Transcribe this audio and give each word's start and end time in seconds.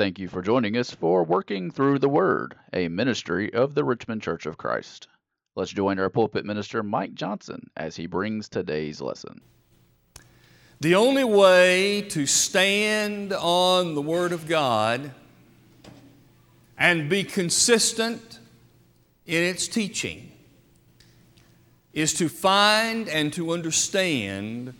Thank 0.00 0.18
you 0.18 0.28
for 0.28 0.40
joining 0.40 0.78
us 0.78 0.90
for 0.90 1.22
Working 1.22 1.70
Through 1.70 1.98
the 1.98 2.08
Word, 2.08 2.54
a 2.72 2.88
ministry 2.88 3.52
of 3.52 3.74
the 3.74 3.84
Richmond 3.84 4.22
Church 4.22 4.46
of 4.46 4.56
Christ. 4.56 5.08
Let's 5.56 5.72
join 5.72 5.98
our 5.98 6.08
pulpit 6.08 6.46
minister, 6.46 6.82
Mike 6.82 7.12
Johnson, 7.12 7.68
as 7.76 7.96
he 7.96 8.06
brings 8.06 8.48
today's 8.48 9.02
lesson. 9.02 9.42
The 10.80 10.94
only 10.94 11.24
way 11.24 12.00
to 12.00 12.24
stand 12.24 13.34
on 13.34 13.94
the 13.94 14.00
Word 14.00 14.32
of 14.32 14.48
God 14.48 15.10
and 16.78 17.10
be 17.10 17.22
consistent 17.22 18.38
in 19.26 19.42
its 19.42 19.68
teaching 19.68 20.32
is 21.92 22.14
to 22.14 22.30
find 22.30 23.06
and 23.06 23.34
to 23.34 23.52
understand 23.52 24.72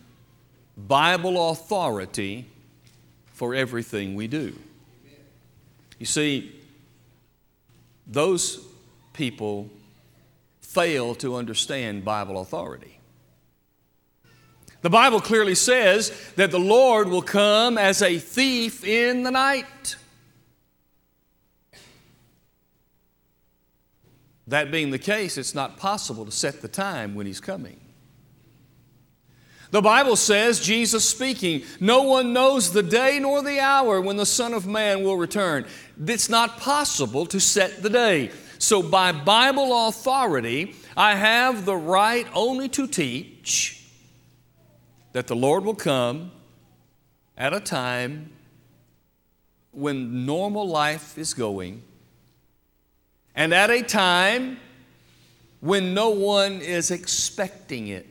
Bible 0.75 1.51
authority 1.51 2.47
for 3.27 3.53
everything 3.53 4.15
we 4.15 4.25
do. 4.25 4.55
You 6.01 6.07
see, 6.07 6.51
those 8.07 8.59
people 9.13 9.69
fail 10.61 11.13
to 11.13 11.35
understand 11.35 12.03
Bible 12.03 12.41
authority. 12.41 12.97
The 14.81 14.89
Bible 14.89 15.21
clearly 15.21 15.53
says 15.53 16.11
that 16.37 16.49
the 16.49 16.59
Lord 16.59 17.07
will 17.07 17.21
come 17.21 17.77
as 17.77 18.01
a 18.01 18.17
thief 18.17 18.83
in 18.83 19.21
the 19.21 19.29
night. 19.29 19.95
That 24.47 24.71
being 24.71 24.89
the 24.89 24.97
case, 24.97 25.37
it's 25.37 25.53
not 25.53 25.77
possible 25.77 26.25
to 26.25 26.31
set 26.31 26.63
the 26.63 26.67
time 26.67 27.13
when 27.13 27.27
He's 27.27 27.39
coming. 27.39 27.79
The 29.71 29.81
Bible 29.81 30.17
says, 30.17 30.59
Jesus 30.59 31.07
speaking, 31.07 31.63
no 31.79 32.03
one 32.03 32.33
knows 32.33 32.73
the 32.73 32.83
day 32.83 33.19
nor 33.19 33.41
the 33.41 33.61
hour 33.61 34.01
when 34.01 34.17
the 34.17 34.25
Son 34.25 34.53
of 34.53 34.67
Man 34.67 35.01
will 35.01 35.15
return. 35.15 35.65
It's 36.05 36.29
not 36.29 36.57
possible 36.57 37.25
to 37.27 37.39
set 37.39 37.81
the 37.81 37.89
day. 37.89 38.31
So, 38.59 38.83
by 38.83 39.13
Bible 39.13 39.87
authority, 39.87 40.75
I 40.95 41.15
have 41.15 41.65
the 41.65 41.75
right 41.75 42.27
only 42.33 42.67
to 42.69 42.85
teach 42.85 43.83
that 45.13 45.27
the 45.27 45.35
Lord 45.35 45.63
will 45.63 45.73
come 45.73 46.31
at 47.37 47.53
a 47.53 47.59
time 47.59 48.29
when 49.71 50.25
normal 50.25 50.67
life 50.67 51.17
is 51.17 51.33
going 51.33 51.81
and 53.33 53.53
at 53.53 53.69
a 53.69 53.81
time 53.81 54.59
when 55.61 55.93
no 55.93 56.09
one 56.09 56.61
is 56.61 56.91
expecting 56.91 57.87
it. 57.87 58.10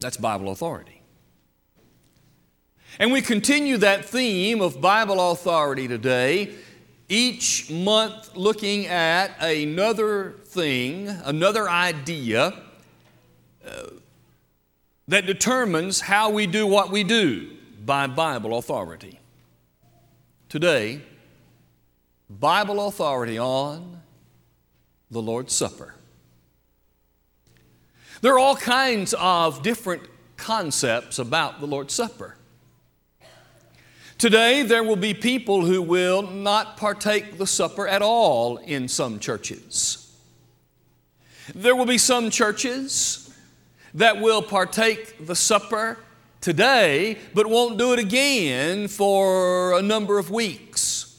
That's 0.00 0.16
Bible 0.16 0.50
authority. 0.50 1.00
And 2.98 3.12
we 3.12 3.22
continue 3.22 3.76
that 3.78 4.04
theme 4.04 4.60
of 4.60 4.80
Bible 4.80 5.30
authority 5.30 5.86
today, 5.86 6.54
each 7.08 7.70
month 7.70 8.36
looking 8.36 8.86
at 8.86 9.30
another 9.40 10.32
thing, 10.44 11.08
another 11.08 11.68
idea 11.68 12.62
uh, 13.66 13.86
that 15.06 15.26
determines 15.26 16.00
how 16.00 16.30
we 16.30 16.46
do 16.46 16.66
what 16.66 16.90
we 16.90 17.04
do 17.04 17.50
by 17.84 18.06
Bible 18.06 18.58
authority. 18.58 19.20
Today, 20.48 21.00
Bible 22.28 22.86
authority 22.86 23.38
on 23.38 24.00
the 25.10 25.20
Lord's 25.20 25.52
Supper. 25.54 25.94
There 28.22 28.34
are 28.34 28.38
all 28.38 28.56
kinds 28.56 29.14
of 29.14 29.62
different 29.62 30.02
concepts 30.36 31.18
about 31.18 31.60
the 31.60 31.66
Lord's 31.66 31.94
Supper. 31.94 32.36
Today, 34.18 34.62
there 34.62 34.84
will 34.84 34.96
be 34.96 35.14
people 35.14 35.64
who 35.64 35.80
will 35.80 36.20
not 36.20 36.76
partake 36.76 37.38
the 37.38 37.46
supper 37.46 37.88
at 37.88 38.02
all 38.02 38.58
in 38.58 38.88
some 38.88 39.18
churches. 39.18 40.14
There 41.54 41.74
will 41.74 41.86
be 41.86 41.96
some 41.96 42.28
churches 42.28 43.34
that 43.94 44.20
will 44.20 44.42
partake 44.42 45.26
the 45.26 45.34
supper 45.34 45.98
today, 46.42 47.16
but 47.32 47.46
won't 47.46 47.78
do 47.78 47.94
it 47.94 47.98
again 47.98 48.88
for 48.88 49.78
a 49.78 49.80
number 49.80 50.18
of 50.18 50.30
weeks 50.30 51.18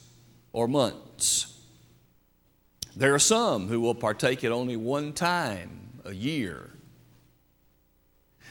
or 0.54 0.68
months. 0.68 1.60
There 2.96 3.16
are 3.16 3.20
some 3.20 3.70
who 3.70 3.82
will 3.82 3.96
partake 3.96 4.44
it 4.44 4.52
only 4.52 4.78
one 4.78 5.14
time 5.14 6.02
a 6.06 6.14
year 6.14 6.72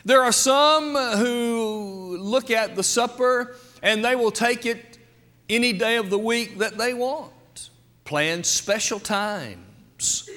there 0.04 0.22
are 0.22 0.32
some 0.32 0.94
who 0.94 2.16
look 2.18 2.50
at 2.50 2.76
the 2.76 2.82
supper 2.82 3.56
and 3.82 4.04
they 4.04 4.16
will 4.16 4.30
take 4.30 4.66
it 4.66 4.98
any 5.48 5.72
day 5.72 5.96
of 5.96 6.10
the 6.10 6.18
week 6.18 6.58
that 6.58 6.78
they 6.78 6.94
want, 6.94 7.70
plan 8.04 8.44
special 8.44 9.00
times, 9.00 10.28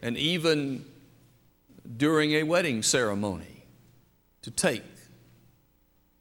and 0.00 0.16
even 0.16 0.84
during 1.96 2.32
a 2.32 2.42
wedding 2.42 2.82
ceremony 2.82 3.64
to 4.42 4.50
take 4.50 4.82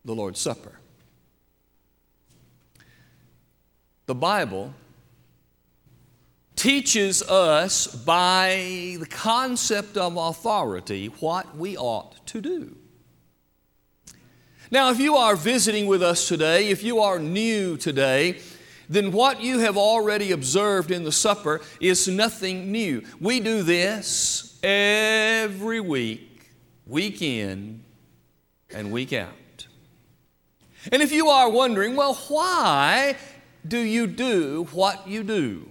the 0.04 0.14
Lord's 0.14 0.40
Supper. 0.40 0.80
The 4.06 4.16
Bible 4.16 4.74
teaches 6.56 7.22
us 7.24 7.88
by 7.88 8.98
the 9.00 9.08
concept 9.10 9.98
of 9.98 10.18
authority 10.18 11.08
what 11.20 11.58
we 11.58 11.78
ought 11.78 12.26
to 12.28 12.42
do. 12.42 12.78
Now, 14.70 14.90
if 14.90 15.00
you 15.00 15.16
are 15.16 15.36
visiting 15.36 15.88
with 15.88 16.02
us 16.02 16.28
today, 16.28 16.70
if 16.70 16.84
you 16.84 17.00
are 17.00 17.20
new 17.20 17.76
today, 17.78 18.40
then 18.88 19.12
what 19.12 19.42
you 19.42 19.60
have 19.60 19.78
already 19.78 20.32
observed 20.32 20.92
in 20.92 21.04
the 21.04 21.12
supper 21.12 21.62
is 21.80 22.08
nothing 22.08 22.72
new. 22.72 23.04
We 23.20 23.40
do 23.40 23.64
this 23.64 24.60
every 24.62 25.80
week, 25.80 26.52
week 26.86 27.22
in 27.22 27.84
and 28.70 28.92
week 28.92 29.14
out. 29.14 29.68
And 30.92 31.02
if 31.02 31.12
you 31.12 31.30
are 31.30 31.50
wondering, 31.50 31.96
well, 31.96 32.16
why 32.28 33.16
do 33.66 33.80
you 33.80 34.08
do 34.08 34.68
what 34.72 35.08
you 35.08 35.24
do? 35.24 35.71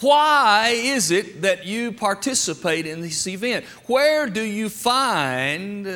Why 0.00 0.70
is 0.74 1.10
it 1.10 1.42
that 1.42 1.66
you 1.66 1.90
participate 1.90 2.86
in 2.86 3.00
this 3.00 3.26
event? 3.26 3.64
Where 3.86 4.28
do 4.28 4.42
you 4.42 4.68
find 4.68 5.86
uh, 5.86 5.90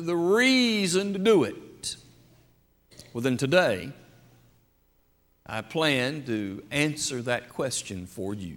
the 0.00 0.16
reason 0.16 1.12
to 1.12 1.18
do 1.18 1.44
it? 1.44 1.96
Well, 3.12 3.22
then 3.22 3.36
today, 3.36 3.92
I 5.46 5.60
plan 5.60 6.24
to 6.24 6.64
answer 6.72 7.22
that 7.22 7.48
question 7.48 8.06
for 8.06 8.34
you. 8.34 8.56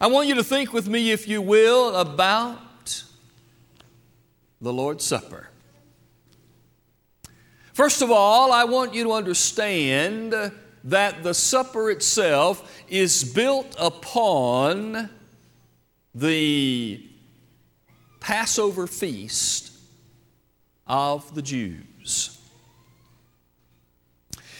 I 0.00 0.08
want 0.08 0.26
you 0.26 0.34
to 0.34 0.44
think 0.44 0.72
with 0.72 0.88
me, 0.88 1.12
if 1.12 1.28
you 1.28 1.40
will, 1.40 1.94
about 1.94 3.04
the 4.60 4.72
Lord's 4.72 5.04
Supper. 5.04 5.50
First 7.72 8.02
of 8.02 8.10
all, 8.10 8.50
I 8.50 8.64
want 8.64 8.92
you 8.92 9.04
to 9.04 9.12
understand 9.12 10.34
that 10.86 11.22
the 11.22 11.34
supper 11.34 11.90
itself 11.90 12.82
is 12.88 13.24
built 13.24 13.74
upon 13.78 15.10
the 16.14 17.04
Passover 18.20 18.86
feast 18.86 19.72
of 20.86 21.34
the 21.34 21.42
Jews. 21.42 22.32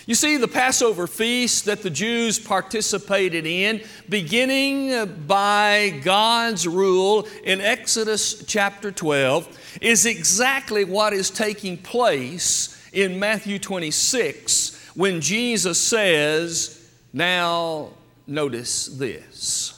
You 0.04 0.14
see, 0.14 0.36
the 0.36 0.46
Passover 0.46 1.08
feast 1.08 1.64
that 1.64 1.82
the 1.82 1.90
Jews 1.90 2.38
participated 2.38 3.44
in, 3.44 3.82
beginning 4.08 5.24
by 5.26 6.00
God's 6.04 6.66
rule 6.66 7.26
in 7.42 7.60
Exodus 7.60 8.44
chapter 8.46 8.92
12, 8.92 9.78
is 9.80 10.06
exactly 10.06 10.84
what 10.84 11.12
is 11.12 11.28
taking 11.28 11.76
place 11.76 12.80
in 12.92 13.18
Matthew 13.18 13.58
26 13.58 14.75
when 14.96 15.20
Jesus 15.20 15.78
says, 15.78 16.90
Now 17.12 17.90
notice 18.26 18.86
this. 18.86 19.72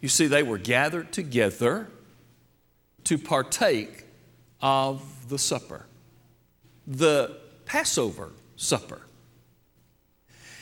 You 0.00 0.08
see, 0.08 0.26
they 0.26 0.42
were 0.42 0.58
gathered 0.58 1.12
together 1.12 1.88
to 3.04 3.18
partake 3.18 4.04
of 4.60 5.28
the 5.28 5.38
supper, 5.38 5.86
the 6.86 7.36
Passover 7.64 8.30
supper. 8.56 9.00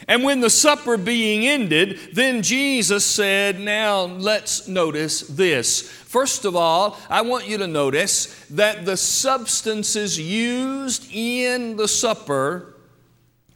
And 0.08 0.22
when 0.22 0.40
the 0.40 0.50
supper 0.50 0.96
being 0.96 1.46
ended, 1.46 1.98
then 2.12 2.42
Jesus 2.42 3.04
said, 3.04 3.58
Now 3.58 4.02
let's 4.02 4.68
notice 4.68 5.22
this. 5.22 5.82
First 5.82 6.44
of 6.44 6.54
all, 6.54 6.96
I 7.10 7.22
want 7.22 7.48
you 7.48 7.58
to 7.58 7.66
notice 7.66 8.26
that 8.50 8.84
the 8.84 8.96
substances 8.96 10.18
used 10.18 11.10
in 11.12 11.76
the 11.76 11.88
supper 11.88 12.76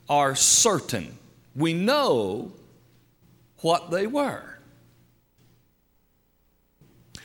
are 0.09 0.35
certain. 0.35 1.17
We 1.55 1.73
know 1.73 2.53
what 3.61 3.93
they 3.93 4.09
were. 4.09 4.43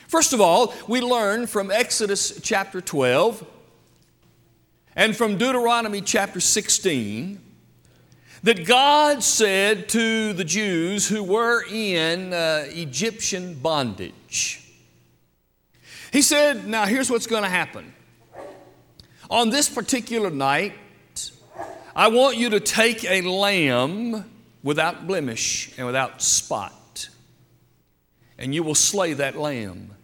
First 0.06 0.32
of 0.32 0.40
all, 0.40 0.72
we 0.86 1.00
learn 1.00 1.48
from 1.48 1.72
Exodus 1.72 2.40
chapter 2.40 2.80
12 2.80 3.44
and 4.94 5.16
from 5.16 5.36
Deuteronomy 5.36 6.00
chapter 6.00 6.38
16 6.38 7.40
that 8.42 8.66
God 8.66 9.22
said 9.22 9.88
to 9.90 10.32
the 10.32 10.44
Jews 10.44 11.08
who 11.08 11.22
were 11.22 11.64
in 11.64 12.32
uh, 12.32 12.66
Egyptian 12.68 13.54
bondage. 13.54 14.62
He 16.12 16.22
said, 16.22 16.66
Now 16.66 16.86
here's 16.86 17.10
what's 17.10 17.26
going 17.26 17.42
to 17.42 17.48
happen. 17.48 17.92
On 19.28 19.50
this 19.50 19.68
particular 19.68 20.30
night, 20.30 20.74
I 21.94 22.08
want 22.08 22.36
you 22.36 22.50
to 22.50 22.60
take 22.60 23.04
a 23.04 23.22
lamb 23.22 24.30
without 24.62 25.06
blemish 25.06 25.72
and 25.78 25.86
without 25.86 26.22
spot, 26.22 27.08
and 28.38 28.54
you 28.54 28.62
will 28.62 28.74
slay 28.74 29.14
that 29.14 29.36
lamb. 29.36 29.95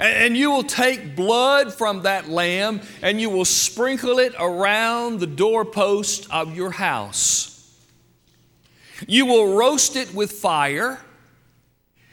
And 0.00 0.34
you 0.34 0.50
will 0.50 0.62
take 0.62 1.14
blood 1.14 1.74
from 1.74 2.02
that 2.02 2.26
lamb 2.26 2.80
and 3.02 3.20
you 3.20 3.28
will 3.28 3.44
sprinkle 3.44 4.18
it 4.18 4.34
around 4.38 5.20
the 5.20 5.26
doorpost 5.26 6.26
of 6.30 6.56
your 6.56 6.70
house. 6.70 7.50
You 9.06 9.26
will 9.26 9.54
roast 9.56 9.96
it 9.96 10.14
with 10.14 10.32
fire, 10.32 11.00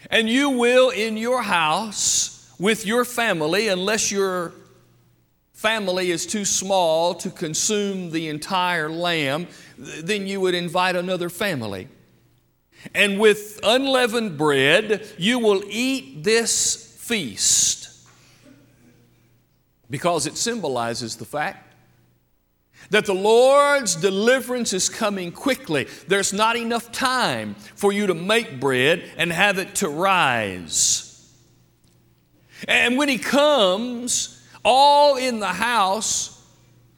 and 0.10 0.30
you 0.30 0.52
will 0.52 0.90
in 0.90 1.18
your 1.18 1.42
house 1.42 2.54
with 2.60 2.86
your 2.86 3.04
family, 3.04 3.68
unless 3.68 4.12
your 4.12 4.54
family 5.54 6.12
is 6.12 6.26
too 6.26 6.46
small 6.46 7.14
to 7.16 7.30
consume 7.30 8.12
the 8.12 8.28
entire 8.28 8.90
lamb, 8.90 9.48
then 9.78 10.28
you 10.28 10.40
would 10.40 10.56
invite 10.56 10.96
another 10.96 11.30
family. 11.30 11.88
And 12.94 13.20
with 13.20 13.60
unleavened 13.64 14.38
bread, 14.38 15.08
you 15.18 15.40
will 15.40 15.64
eat 15.68 16.24
this 16.24 16.87
feast 17.08 17.90
because 19.90 20.28
it 20.28 20.36
symbolizes 20.36 21.16
the 21.16 21.26
fact 21.26 21.64
that 22.90 23.06
the 23.06 23.14
Lord's 23.14 23.96
deliverance 23.96 24.74
is 24.74 24.90
coming 24.90 25.32
quickly. 25.32 25.88
There's 26.08 26.34
not 26.34 26.56
enough 26.58 26.92
time 26.92 27.56
for 27.76 27.92
you 27.92 28.08
to 28.08 28.14
make 28.14 28.60
bread 28.60 29.04
and 29.18 29.32
have 29.32 29.58
it 29.58 29.76
to 29.76 29.90
rise. 29.90 31.04
And 32.68 32.98
when 32.98 33.10
He 33.10 33.18
comes, 33.18 34.46
all 34.64 35.16
in 35.16 35.40
the 35.40 35.48
house, 35.48 36.34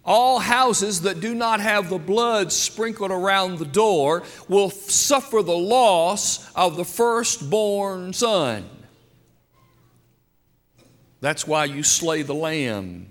all 0.05 0.39
houses 0.39 1.01
that 1.01 1.19
do 1.19 1.35
not 1.35 1.59
have 1.59 1.89
the 1.89 1.99
blood 1.99 2.51
sprinkled 2.51 3.11
around 3.11 3.59
the 3.59 3.65
door 3.65 4.23
will 4.47 4.71
suffer 4.71 5.43
the 5.43 5.51
loss 5.51 6.51
of 6.55 6.77
the 6.77 6.85
firstborn 6.85 8.13
son. 8.13 8.67
That's 11.21 11.45
why 11.45 11.65
you 11.65 11.83
slay 11.83 12.21
the 12.21 12.33
lamb 12.33 13.07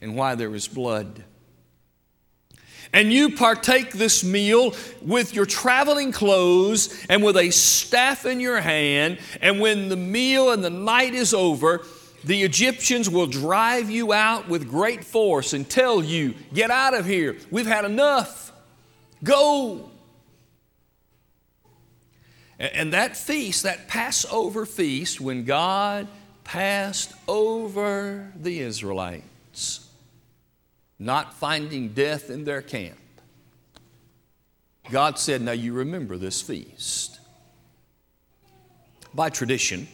and 0.00 0.16
why 0.16 0.34
there 0.34 0.54
is 0.54 0.68
blood. 0.68 1.22
And 2.92 3.12
you 3.12 3.30
partake 3.30 3.92
this 3.92 4.22
meal 4.22 4.74
with 5.02 5.34
your 5.34 5.46
traveling 5.46 6.12
clothes 6.12 7.04
and 7.08 7.24
with 7.24 7.36
a 7.36 7.50
staff 7.50 8.24
in 8.24 8.38
your 8.38 8.60
hand. 8.60 9.18
And 9.40 9.60
when 9.60 9.88
the 9.88 9.96
meal 9.96 10.52
and 10.52 10.62
the 10.62 10.70
night 10.70 11.14
is 11.14 11.34
over, 11.34 11.84
the 12.22 12.42
Egyptians 12.42 13.10
will 13.10 13.26
drive 13.26 13.90
you 13.90 14.12
out 14.12 14.48
with 14.48 14.68
great 14.68 15.04
force 15.04 15.52
and 15.52 15.68
tell 15.68 16.04
you, 16.04 16.34
Get 16.52 16.70
out 16.70 16.94
of 16.94 17.04
here. 17.04 17.36
We've 17.50 17.66
had 17.66 17.84
enough. 17.84 18.52
Go. 19.22 19.90
And 22.58 22.92
that 22.92 23.16
feast, 23.16 23.64
that 23.64 23.88
Passover 23.88 24.64
feast, 24.64 25.20
when 25.20 25.44
God 25.44 26.06
passed 26.44 27.12
over 27.26 28.32
the 28.36 28.60
Israelites, 28.60 29.88
not 30.98 31.34
finding 31.34 31.88
death 31.88 32.30
in 32.30 32.44
their 32.44 32.62
camp. 32.62 32.98
God 34.90 35.18
said, 35.18 35.42
Now 35.42 35.52
you 35.52 35.72
remember 35.72 36.16
this 36.16 36.42
feast. 36.42 37.18
By 39.14 39.30
tradition, 39.30 39.88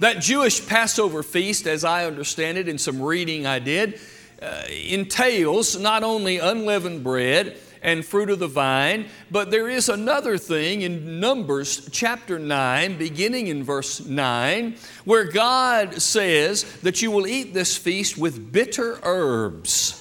that 0.00 0.20
Jewish 0.20 0.66
Passover 0.66 1.22
feast, 1.22 1.66
as 1.66 1.84
I 1.84 2.06
understand 2.06 2.58
it 2.58 2.68
in 2.68 2.78
some 2.78 3.00
reading 3.00 3.46
I 3.46 3.58
did, 3.58 4.00
uh, 4.40 4.64
entails 4.68 5.78
not 5.78 6.02
only 6.02 6.38
unleavened 6.38 7.04
bread 7.04 7.56
and 7.82 8.04
fruit 8.04 8.30
of 8.30 8.38
the 8.38 8.48
vine. 8.48 9.06
But 9.30 9.50
there 9.50 9.68
is 9.68 9.88
another 9.88 10.38
thing 10.38 10.82
in 10.82 11.20
Numbers 11.20 11.88
chapter 11.90 12.38
9, 12.38 12.96
beginning 12.96 13.48
in 13.48 13.64
verse 13.64 14.04
9, 14.04 14.76
where 15.04 15.24
God 15.24 16.00
says 16.00 16.62
that 16.80 17.02
you 17.02 17.10
will 17.10 17.26
eat 17.26 17.52
this 17.52 17.76
feast 17.76 18.16
with 18.16 18.52
bitter 18.52 18.98
herbs. 19.02 19.98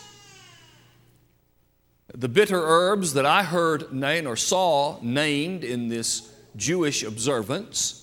The 2.14 2.30
bitter 2.30 2.62
herbs 2.62 3.14
that 3.14 3.26
I 3.26 3.44
heard 3.44 3.92
named 3.92 4.28
or 4.28 4.36
saw 4.36 5.00
named 5.02 5.64
in 5.64 5.88
this 5.88 6.32
Jewish 6.56 7.04
observance 7.04 7.98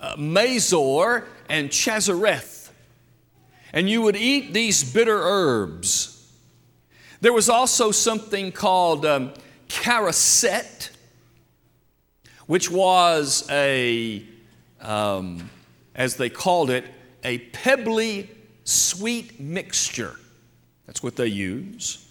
uh, 0.00 0.16
Mazor 0.16 1.24
and 1.48 1.70
Chazareth. 1.70 2.70
And 3.72 3.88
you 3.88 4.02
would 4.02 4.16
eat 4.16 4.54
these 4.54 4.92
bitter 4.92 5.18
herbs. 5.20 6.17
There 7.20 7.32
was 7.32 7.48
also 7.48 7.90
something 7.90 8.52
called 8.52 9.04
um, 9.04 9.32
charoset, 9.68 10.90
which 12.46 12.70
was 12.70 13.46
a, 13.50 14.24
um, 14.80 15.50
as 15.94 16.16
they 16.16 16.30
called 16.30 16.70
it, 16.70 16.84
a 17.24 17.38
pebbly 17.38 18.30
sweet 18.64 19.40
mixture. 19.40 20.16
That's 20.86 21.02
what 21.02 21.16
they 21.16 21.26
use. 21.26 22.06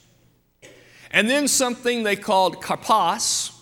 And 1.12 1.30
then 1.30 1.48
something 1.48 2.04
they 2.04 2.16
called 2.16 2.62
karpas, 2.62 3.54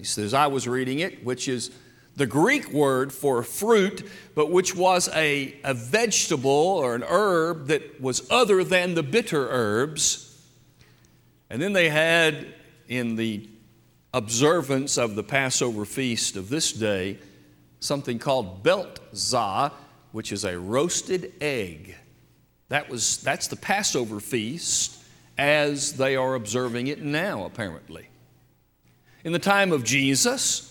as 0.00 0.34
I 0.34 0.48
was 0.48 0.66
reading 0.66 0.98
it, 0.98 1.24
which 1.24 1.48
is 1.48 1.70
the 2.16 2.26
Greek 2.26 2.72
word 2.72 3.12
for 3.12 3.42
fruit, 3.44 4.04
but 4.34 4.50
which 4.50 4.74
was 4.74 5.08
a, 5.14 5.54
a 5.62 5.72
vegetable 5.72 6.50
or 6.50 6.96
an 6.96 7.04
herb 7.04 7.68
that 7.68 8.00
was 8.00 8.28
other 8.30 8.64
than 8.64 8.94
the 8.94 9.04
bitter 9.04 9.48
herbs. 9.48 10.27
And 11.50 11.60
then 11.60 11.72
they 11.72 11.88
had 11.88 12.54
in 12.88 13.16
the 13.16 13.48
observance 14.12 14.98
of 14.98 15.14
the 15.14 15.22
Passover 15.22 15.84
feast 15.84 16.36
of 16.36 16.48
this 16.48 16.72
day 16.72 17.18
something 17.80 18.18
called 18.18 18.62
beltzah, 18.62 19.72
which 20.12 20.32
is 20.32 20.44
a 20.44 20.58
roasted 20.58 21.32
egg. 21.40 21.94
That 22.68 22.88
was, 22.88 23.18
that's 23.18 23.46
the 23.46 23.56
Passover 23.56 24.20
feast 24.20 25.02
as 25.36 25.94
they 25.94 26.16
are 26.16 26.34
observing 26.34 26.88
it 26.88 27.02
now, 27.02 27.44
apparently. 27.44 28.08
In 29.24 29.32
the 29.32 29.38
time 29.38 29.72
of 29.72 29.84
Jesus, 29.84 30.64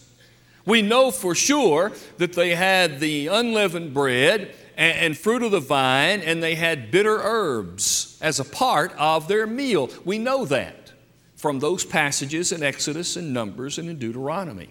we 0.66 0.82
know 0.82 1.12
for 1.12 1.34
sure 1.34 1.94
that 2.18 2.34
they 2.34 2.54
had 2.54 3.00
the 3.00 3.28
unleavened 3.28 3.94
bread 3.94 4.54
and, 4.78 4.98
and 4.98 5.18
fruit 5.18 5.44
of 5.44 5.52
the 5.52 5.60
vine, 5.60 6.22
and 6.22 6.42
they 6.42 6.56
had 6.56 6.92
bitter 6.92 7.20
herbs 7.22 8.18
as 8.22 8.40
a 8.40 8.46
part 8.46 8.94
of 8.98 9.28
their 9.28 9.46
meal. 9.46 9.90
We 10.06 10.20
know 10.20 10.46
that 10.46 10.94
from 11.36 11.60
those 11.60 11.84
passages 11.84 12.52
in 12.52 12.64
Exodus 12.64 13.16
and 13.16 13.34
Numbers 13.34 13.78
and 13.78 13.90
in 13.90 14.00
Deuteronomy. 14.00 14.70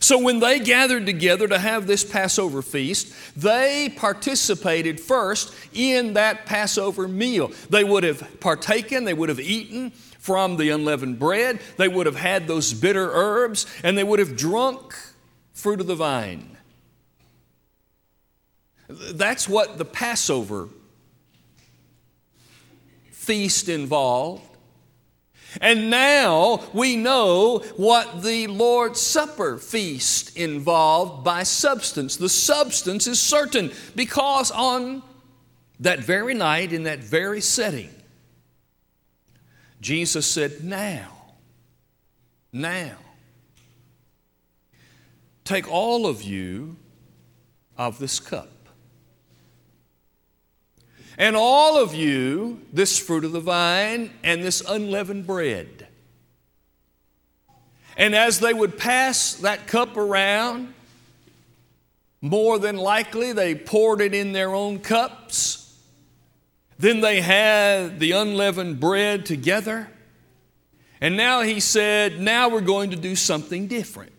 So, 0.00 0.18
when 0.18 0.40
they 0.40 0.58
gathered 0.58 1.06
together 1.06 1.46
to 1.48 1.58
have 1.58 1.86
this 1.86 2.04
Passover 2.04 2.60
feast, 2.60 3.14
they 3.36 3.92
participated 3.96 4.98
first 4.98 5.54
in 5.72 6.14
that 6.14 6.44
Passover 6.44 7.06
meal. 7.06 7.52
They 7.70 7.84
would 7.84 8.02
have 8.02 8.40
partaken, 8.40 9.04
they 9.04 9.14
would 9.14 9.28
have 9.28 9.40
eaten 9.40 9.90
from 10.18 10.56
the 10.56 10.70
unleavened 10.70 11.18
bread, 11.18 11.60
they 11.76 11.88
would 11.88 12.06
have 12.06 12.16
had 12.16 12.46
those 12.46 12.72
bitter 12.72 13.10
herbs, 13.12 13.66
and 13.82 13.96
they 13.96 14.04
would 14.04 14.18
have 14.18 14.36
drunk 14.36 14.94
fruit 15.52 15.80
of 15.80 15.86
the 15.86 15.94
vine. 15.94 16.51
That's 19.14 19.48
what 19.48 19.78
the 19.78 19.84
Passover 19.84 20.68
feast 23.10 23.68
involved. 23.68 24.42
And 25.60 25.90
now 25.90 26.62
we 26.72 26.96
know 26.96 27.58
what 27.76 28.22
the 28.22 28.46
Lord's 28.46 29.00
Supper 29.00 29.58
feast 29.58 30.36
involved 30.36 31.24
by 31.24 31.42
substance. 31.42 32.16
The 32.16 32.28
substance 32.28 33.06
is 33.06 33.20
certain 33.20 33.70
because 33.94 34.50
on 34.50 35.02
that 35.80 36.00
very 36.00 36.34
night, 36.34 36.72
in 36.72 36.84
that 36.84 37.00
very 37.00 37.40
setting, 37.40 37.90
Jesus 39.80 40.26
said, 40.26 40.64
Now, 40.64 41.10
now, 42.52 42.96
take 45.44 45.70
all 45.70 46.06
of 46.06 46.22
you 46.22 46.76
of 47.76 47.98
this 47.98 48.20
cup. 48.20 48.61
And 51.22 51.36
all 51.36 51.80
of 51.80 51.94
you, 51.94 52.62
this 52.72 52.98
fruit 52.98 53.24
of 53.24 53.30
the 53.30 53.38
vine 53.38 54.10
and 54.24 54.42
this 54.42 54.60
unleavened 54.60 55.24
bread. 55.24 55.86
And 57.96 58.16
as 58.16 58.40
they 58.40 58.52
would 58.52 58.76
pass 58.76 59.34
that 59.34 59.68
cup 59.68 59.96
around, 59.96 60.74
more 62.20 62.58
than 62.58 62.76
likely 62.76 63.32
they 63.32 63.54
poured 63.54 64.00
it 64.00 64.14
in 64.14 64.32
their 64.32 64.52
own 64.52 64.80
cups. 64.80 65.78
Then 66.76 67.02
they 67.02 67.20
had 67.20 68.00
the 68.00 68.10
unleavened 68.10 68.80
bread 68.80 69.24
together. 69.24 69.88
And 71.00 71.16
now 71.16 71.42
he 71.42 71.60
said, 71.60 72.18
now 72.18 72.48
we're 72.48 72.62
going 72.62 72.90
to 72.90 72.96
do 72.96 73.14
something 73.14 73.68
different. 73.68 74.10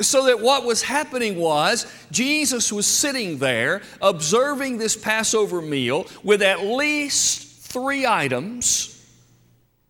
So 0.00 0.26
that 0.26 0.40
what 0.40 0.64
was 0.64 0.82
happening 0.82 1.36
was 1.36 1.86
Jesus 2.10 2.72
was 2.72 2.86
sitting 2.86 3.38
there 3.38 3.82
observing 4.00 4.78
this 4.78 4.96
Passover 4.96 5.60
meal 5.60 6.06
with 6.22 6.40
at 6.40 6.64
least 6.64 7.60
three 7.60 8.06
items 8.06 8.92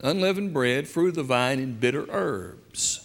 unleavened 0.00 0.52
bread, 0.52 0.88
fruit 0.88 1.10
of 1.10 1.14
the 1.14 1.22
vine, 1.22 1.58
and 1.58 1.80
bitter 1.80 2.06
herbs. 2.10 3.02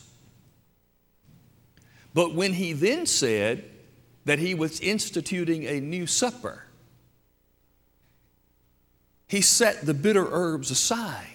But 2.14 2.36
when 2.36 2.54
he 2.54 2.74
then 2.74 3.06
said 3.06 3.64
that 4.26 4.40
he 4.40 4.54
was 4.54 4.80
instituting 4.82 5.66
a 5.66 5.80
new 5.80 6.06
supper, 6.06 6.66
he 9.28 9.42
set 9.42 9.86
the 9.86 9.94
bitter 9.94 10.28
herbs 10.30 10.72
aside 10.72 11.28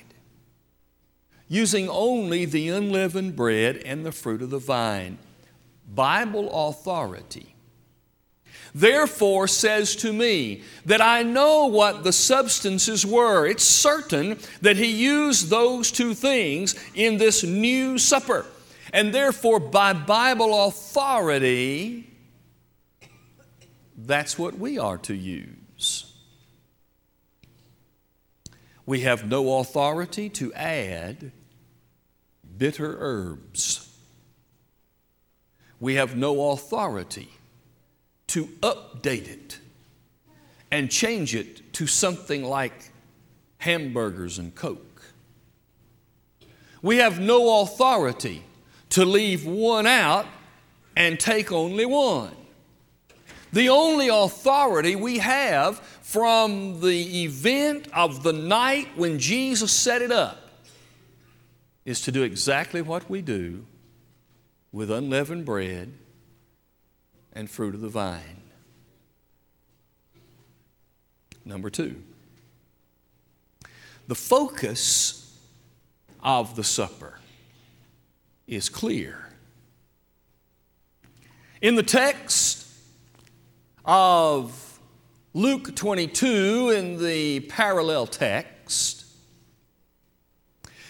using 1.49 1.89
only 1.89 2.45
the 2.45 2.69
unleavened 2.69 3.37
bread 3.37 3.77
and 3.77 4.05
the 4.05 4.13
fruit 4.13 4.43
of 4.43 4.51
the 4.51 4.59
vine. 4.59 5.17
Bible 5.93 6.69
authority. 6.69 7.55
Therefore, 8.75 9.49
says 9.49 9.97
to 9.97 10.13
me 10.13 10.63
that 10.85 11.01
I 11.01 11.23
know 11.23 11.67
what 11.67 12.05
the 12.05 12.13
substances 12.13 13.07
were. 13.07 13.47
It's 13.47 13.65
certain 13.65 14.39
that 14.61 14.77
he 14.77 14.91
used 14.91 15.49
those 15.49 15.91
two 15.91 16.13
things 16.13 16.75
in 16.95 17.17
this 17.17 17.43
new 17.43 17.97
supper. 17.97 18.45
And 18.93 19.15
therefore, 19.15 19.61
by 19.61 19.95
Bible 19.95 20.67
authority, 20.67 22.11
that's 23.97 24.39
what 24.39 24.59
we 24.59 24.79
are 24.79 24.99
to 24.99 25.15
use. 25.15 26.13
We 28.85 29.01
have 29.01 29.27
no 29.27 29.59
authority 29.59 30.29
to 30.31 30.53
add 30.53 31.33
bitter 32.59 32.97
herbs. 33.01 33.86
We 35.81 35.95
have 35.95 36.17
no 36.17 36.51
authority 36.51 37.29
to 38.29 38.47
update 38.63 39.29
it 39.29 39.59
and 40.71 40.91
change 40.91 41.35
it 41.35 41.73
to 41.75 41.87
something 41.87 42.45
like 42.45 42.91
hamburgers 43.59 44.39
and 44.39 44.55
Coke. 44.55 45.15
We 46.83 46.99
have 46.99 47.21
no 47.21 47.63
authority 47.63 48.43
to 48.91 49.05
leave 49.05 49.47
one 49.47 49.87
out 49.87 50.27
and 50.97 51.19
take 51.19 51.53
only 51.53 51.87
one. 51.87 52.35
The 53.53 53.69
only 53.69 54.09
authority 54.09 54.97
we 54.97 55.19
have 55.19 55.79
from 55.79 56.81
the 56.81 57.25
event 57.25 57.89
of 57.93 58.23
the 58.23 58.33
night 58.33 58.89
when 58.97 59.19
Jesus 59.19 59.73
set 59.73 60.03
it 60.03 60.13
up 60.13 60.51
is 61.85 62.01
to 62.03 62.13
do 62.13 62.23
exactly 62.23 62.83
what 62.83 63.09
we 63.09 63.23
do 63.23 63.65
with 64.77 64.91
unleavened 64.91 65.47
bread 65.47 65.91
and 67.33 67.49
fruit 67.49 67.75
of 67.75 67.81
the 67.81 67.89
vine. 67.89 68.43
Number 71.47 71.71
two, 71.71 72.03
the 74.07 74.15
focus 74.15 75.35
of 76.23 76.57
the 76.57 76.63
supper 76.63 77.19
is 78.47 78.69
clear. 78.69 79.31
In 81.63 81.77
the 81.77 81.83
text 81.83 82.71
of 83.83 84.79
Luke 85.33 85.75
22, 85.75 86.69
in 86.77 87.03
the 87.03 87.41
parallel 87.41 88.07
text, 88.07 89.07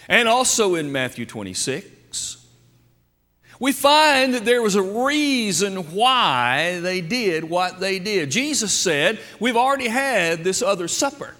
and 0.09 0.27
also 0.27 0.75
in 0.75 0.91
Matthew 0.91 1.25
26, 1.25 2.46
we 3.59 3.71
find 3.71 4.33
that 4.33 4.45
there 4.45 4.61
was 4.61 4.75
a 4.75 4.81
reason 4.81 5.91
why 5.93 6.79
they 6.81 7.01
did 7.01 7.43
what 7.43 7.79
they 7.79 7.99
did. 7.99 8.29
Jesus 8.29 8.73
said, 8.73 9.19
We've 9.39 9.57
already 9.57 9.87
had 9.87 10.43
this 10.43 10.61
other 10.61 10.87
supper. 10.87 11.35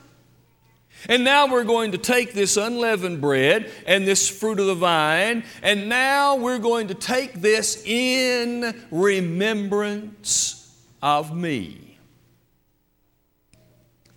And 1.08 1.24
now 1.24 1.48
we're 1.48 1.64
going 1.64 1.92
to 1.92 1.98
take 1.98 2.34
this 2.34 2.58
unleavened 2.58 3.22
bread 3.22 3.72
and 3.86 4.08
this 4.08 4.28
fruit 4.28 4.60
of 4.60 4.66
the 4.66 4.76
vine, 4.76 5.44
and 5.62 5.88
now 5.88 6.36
we're 6.36 6.58
going 6.58 6.88
to 6.88 6.96
take 6.96 7.34
this 7.34 7.86
in 7.86 8.76
remembrance 8.90 10.76
of 11.02 11.36
me. 11.36 12.00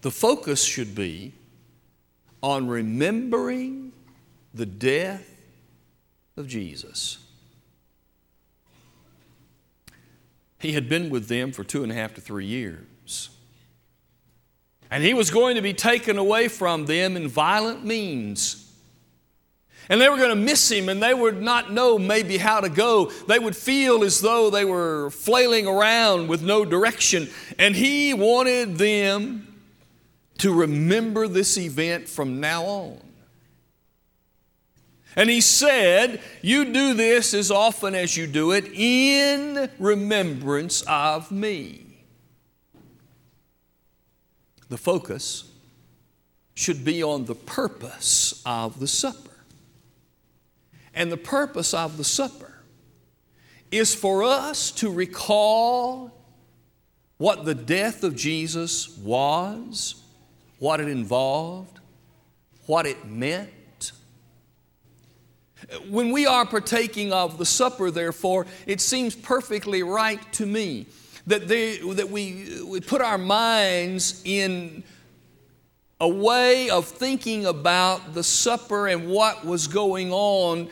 The 0.00 0.11
focus 0.11 0.64
should 0.64 0.95
be 0.95 1.35
on 2.42 2.66
remembering 2.66 3.92
the 4.54 4.66
death 4.66 5.28
of 6.37 6.49
Jesus. 6.49 7.19
He 10.61 10.73
had 10.73 10.88
been 10.88 11.11
with 11.11 11.29
them 11.29 11.52
for 11.52 11.64
two 11.64 11.83
and 11.83 11.90
a 11.90 11.95
half 11.95 12.14
to 12.14 12.21
three 12.21 12.45
years. 12.45 13.31
And 14.90 15.02
he 15.02 15.14
was 15.14 15.31
going 15.31 15.57
to 15.57 15.62
be 15.62 15.73
taken 15.73 16.19
away 16.19 16.49
from 16.49 16.85
them 16.87 17.17
in 17.17 17.29
violent 17.29 17.85
means. 17.85 18.71
And 19.88 20.00
they 20.00 20.09
were 20.09 20.19
going 20.19 20.31
to 20.31 20.37
miss 20.37 20.71
him 20.71 20.88
and 20.88 21.02
they 21.02 21.14
would 21.14 21.40
not 21.40 21.73
know 21.73 21.99
maybe 21.99 22.37
how 22.37 22.61
to 22.61 22.69
go. 22.69 23.07
They 23.07 23.38
would 23.38 23.57
feel 23.57 24.05
as 24.05 24.21
though 24.21 24.50
they 24.50 24.64
were 24.64 25.11
flailing 25.11 25.67
around 25.67 26.29
with 26.29 26.43
no 26.43 26.64
direction. 26.64 27.29
And 27.59 27.75
he 27.75 28.12
wanted 28.12 28.76
them 28.76 29.47
to 30.38 30.52
remember 30.52 31.26
this 31.26 31.57
event 31.57 32.09
from 32.09 32.38
now 32.38 32.64
on. 32.64 33.10
And 35.17 35.29
he 35.29 35.40
said, 35.40 36.21
You 36.43 36.64
do 36.67 36.95
this 36.95 37.35
as 37.35 37.50
often 37.50 37.95
as 37.95 38.17
you 38.17 38.26
do 38.26 38.52
it 38.52 38.67
in 38.73 39.71
remembrance 39.79 40.83
of 40.83 41.31
me. 41.31 41.87
The 44.69 44.79
focus 44.79 45.50
should 46.55 46.85
be 46.85 47.02
on 47.02 47.25
the 47.25 47.35
purpose 47.35 48.40
of 48.47 48.79
the 48.79 48.87
supper. 48.87 49.31
And 50.95 51.11
the 51.11 51.17
purpose 51.17 51.75
of 51.75 51.97
the 51.97 52.05
supper 52.05 52.59
is 53.71 53.95
for 53.95 54.23
us 54.23 54.71
to 54.73 54.90
recall 54.90 56.12
what 57.19 57.45
the 57.45 57.55
death 57.55 58.02
of 58.02 58.17
Jesus 58.17 58.97
was, 58.99 60.02
what 60.59 60.81
it 60.81 60.88
involved, 60.88 61.79
what 62.67 62.87
it 62.87 63.07
meant 63.07 63.50
when 65.89 66.11
we 66.11 66.27
are 66.27 66.45
partaking 66.45 67.12
of 67.12 67.39
the 67.39 67.47
supper, 67.47 67.91
therefore, 67.91 68.47
it 68.67 68.81
seems 68.81 69.15
perfectly 69.15 69.83
right 69.83 70.21
to 70.33 70.47
me 70.47 70.87
that, 71.27 71.49
they, 71.49 71.79
that 71.79 72.11
we, 72.11 72.62
we 72.67 72.81
put 72.81 73.00
our 73.00 73.19
minds 73.19 74.23
in 74.25 74.83
a 76.00 76.09
way 76.09 76.71
of 76.71 76.87
thinking 76.87 77.47
about 77.47 78.15
the 78.15 78.25
supper 78.25 78.89
and 78.89 79.09
what 79.09 79.45
was 79.45 79.67
going 79.69 80.12
on 80.12 80.69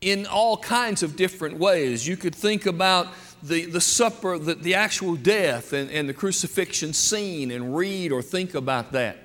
in 0.00 0.26
all 0.26 0.56
kinds 0.56 1.02
of 1.02 1.14
different 1.14 1.58
ways. 1.58 2.06
You 2.06 2.16
could 2.16 2.34
think 2.34 2.66
about 2.66 3.08
the, 3.42 3.66
the 3.66 3.80
supper, 3.80 4.38
the, 4.38 4.54
the 4.54 4.74
actual 4.74 5.14
death 5.14 5.72
and, 5.72 5.90
and 5.90 6.08
the 6.08 6.14
crucifixion 6.14 6.92
scene 6.92 7.50
and 7.50 7.76
read 7.76 8.12
or 8.12 8.22
think 8.22 8.54
about 8.54 8.92
that. 8.92 9.18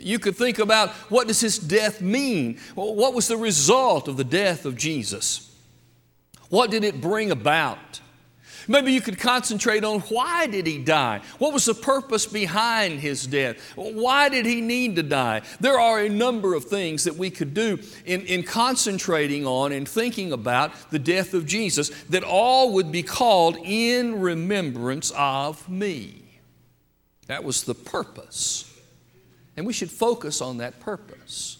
You 0.00 0.18
could 0.18 0.36
think 0.36 0.58
about 0.58 0.90
what 1.10 1.28
does 1.28 1.40
his 1.40 1.58
death 1.58 2.00
mean? 2.00 2.58
What 2.74 3.14
was 3.14 3.28
the 3.28 3.36
result 3.36 4.08
of 4.08 4.16
the 4.16 4.24
death 4.24 4.64
of 4.64 4.76
Jesus? 4.76 5.54
What 6.48 6.70
did 6.70 6.84
it 6.84 7.00
bring 7.00 7.30
about? 7.30 8.00
Maybe 8.68 8.92
you 8.92 9.00
could 9.00 9.18
concentrate 9.18 9.84
on 9.84 10.00
why 10.00 10.46
did 10.46 10.66
he 10.66 10.78
die? 10.78 11.22
What 11.38 11.52
was 11.52 11.64
the 11.64 11.74
purpose 11.74 12.26
behind 12.26 13.00
his 13.00 13.26
death? 13.26 13.56
Why 13.74 14.28
did 14.28 14.46
he 14.46 14.60
need 14.60 14.96
to 14.96 15.02
die? 15.02 15.42
There 15.58 15.80
are 15.80 16.00
a 16.00 16.08
number 16.08 16.54
of 16.54 16.64
things 16.64 17.04
that 17.04 17.16
we 17.16 17.30
could 17.30 17.52
do 17.52 17.80
in, 18.04 18.22
in 18.22 18.42
concentrating 18.42 19.46
on 19.46 19.72
and 19.72 19.88
thinking 19.88 20.32
about 20.32 20.90
the 20.90 20.98
death 20.98 21.34
of 21.34 21.46
Jesus 21.46 21.88
that 22.10 22.22
all 22.22 22.74
would 22.74 22.92
be 22.92 23.02
called 23.02 23.56
in 23.56 24.20
remembrance 24.20 25.10
of 25.16 25.68
me. 25.68 26.22
That 27.26 27.44
was 27.44 27.64
the 27.64 27.74
purpose. 27.74 28.69
And 29.60 29.66
we 29.66 29.74
should 29.74 29.90
focus 29.90 30.40
on 30.40 30.56
that 30.56 30.80
purpose. 30.80 31.58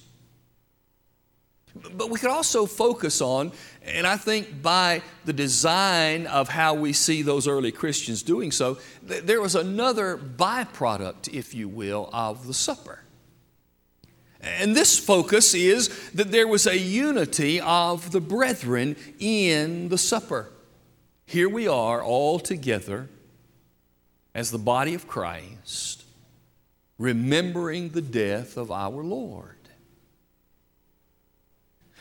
But 1.92 2.09
we 2.09 2.19
could 2.19 2.30
also 2.30 2.64
focus 2.64 3.21
on, 3.21 3.52
and 3.85 4.07
I 4.07 4.16
think 4.16 4.62
by 4.62 5.02
the 5.26 5.35
design 5.35 6.26
of 6.26 6.49
how 6.49 6.73
we 6.73 6.95
see 6.95 7.21
those 7.21 7.47
early 7.47 7.71
Christians 7.71 8.23
doing 8.23 8.52
so, 8.52 8.78
there 9.02 9.42
was 9.42 9.54
another 9.54 10.16
byproduct, 10.16 11.28
if 11.35 11.52
you 11.52 11.69
will, 11.69 12.09
of 12.11 12.47
the 12.47 12.54
supper. 12.54 13.00
And 14.40 14.75
this 14.75 14.99
focus 14.99 15.52
is 15.52 15.88
that 16.12 16.33
there 16.33 16.49
was 16.49 16.66
a 16.66 16.78
unity 16.78 17.61
of 17.61 18.12
the 18.12 18.21
brethren 18.23 18.97
in 19.19 19.90
the 19.90 19.99
supper. 19.99 20.50
Here 21.26 21.50
we 21.50 21.69
are 21.69 22.02
all 22.02 22.40
together 22.40 23.11
as 24.35 24.50
the 24.50 24.59
body 24.59 24.95
of 24.95 25.07
Christ, 25.07 26.00
remembering 27.00 27.88
the 27.88 28.02
death 28.02 28.59
of 28.59 28.71
our 28.71 29.02
Lord. 29.02 29.57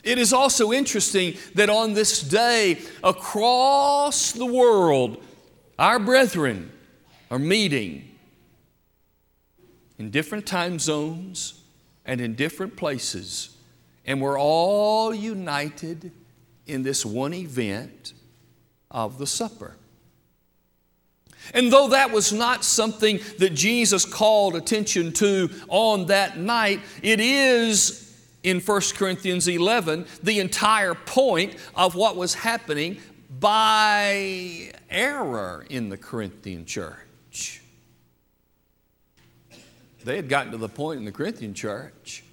It 0.03 0.17
is 0.17 0.33
also 0.33 0.73
interesting 0.73 1.37
that 1.55 1.69
on 1.69 1.93
this 1.93 2.21
day, 2.21 2.79
across 3.01 4.33
the 4.33 4.45
world, 4.45 5.23
our 5.77 5.99
brethren 5.99 6.71
are 7.31 7.39
meeting 7.39 8.09
in 9.97 10.11
different 10.11 10.45
time 10.45 10.79
zones 10.79 11.61
and 12.05 12.19
in 12.19 12.35
different 12.35 12.75
places, 12.75 13.55
and 14.05 14.19
we're 14.19 14.39
all 14.39 15.13
united 15.13 16.11
in 16.67 16.83
this 16.83 17.05
one 17.05 17.33
event 17.33 18.13
of 18.91 19.17
the 19.17 19.27
supper. 19.27 19.75
And 21.53 21.71
though 21.71 21.89
that 21.89 22.11
was 22.11 22.31
not 22.31 22.63
something 22.63 23.19
that 23.37 23.51
Jesus 23.51 24.05
called 24.05 24.55
attention 24.55 25.11
to 25.13 25.49
on 25.67 26.07
that 26.07 26.37
night, 26.37 26.81
it 27.01 27.19
is 27.19 28.05
in 28.43 28.59
1 28.59 28.81
Corinthians 28.95 29.47
11 29.47 30.05
the 30.23 30.39
entire 30.39 30.93
point 30.93 31.55
of 31.75 31.95
what 31.95 32.15
was 32.15 32.33
happening 32.33 32.99
by 33.39 34.71
error 34.89 35.65
in 35.69 35.89
the 35.89 35.97
Corinthian 35.97 36.65
church. 36.65 37.61
They 40.03 40.15
had 40.15 40.29
gotten 40.29 40.51
to 40.53 40.57
the 40.57 40.69
point 40.69 40.99
in 40.99 41.05
the 41.05 41.11
Corinthian 41.11 41.53
church 41.53 42.23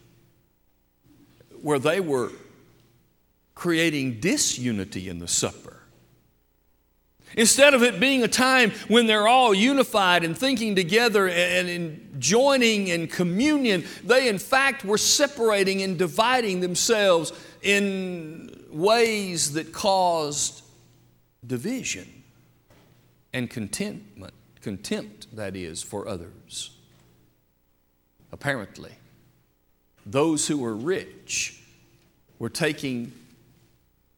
where 1.60 1.78
they 1.78 2.00
were 2.00 2.30
creating 3.54 4.20
disunity 4.20 5.08
in 5.08 5.18
the 5.18 5.28
supper. 5.28 5.75
Instead 7.34 7.74
of 7.74 7.82
it 7.82 8.00
being 8.00 8.22
a 8.22 8.28
time 8.28 8.70
when 8.88 9.06
they're 9.06 9.28
all 9.28 9.52
unified 9.52 10.24
and 10.24 10.36
thinking 10.36 10.74
together 10.74 11.28
and, 11.28 11.68
and 11.68 12.20
joining 12.20 12.88
in 12.88 13.08
communion, 13.08 13.84
they 14.04 14.28
in 14.28 14.38
fact 14.38 14.84
were 14.84 14.98
separating 14.98 15.82
and 15.82 15.98
dividing 15.98 16.60
themselves 16.60 17.32
in 17.62 18.64
ways 18.70 19.52
that 19.52 19.72
caused 19.72 20.62
division 21.46 22.22
and 23.32 23.50
contentment, 23.50 24.32
contempt, 24.62 25.26
that 25.36 25.56
is, 25.56 25.82
for 25.82 26.08
others. 26.08 26.70
Apparently, 28.32 28.92
those 30.06 30.46
who 30.46 30.58
were 30.58 30.74
rich 30.74 31.60
were 32.38 32.48
taking 32.48 33.12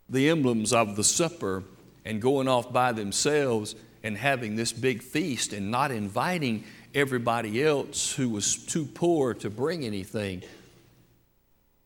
the 0.08 0.28
emblems 0.28 0.72
of 0.72 0.96
the 0.96 1.04
supper 1.04 1.64
and 2.08 2.22
going 2.22 2.48
off 2.48 2.72
by 2.72 2.90
themselves 2.90 3.74
and 4.02 4.16
having 4.16 4.56
this 4.56 4.72
big 4.72 5.02
feast 5.02 5.52
and 5.52 5.70
not 5.70 5.90
inviting 5.90 6.64
everybody 6.94 7.62
else 7.62 8.14
who 8.14 8.30
was 8.30 8.56
too 8.56 8.86
poor 8.86 9.34
to 9.34 9.50
bring 9.50 9.84
anything. 9.84 10.42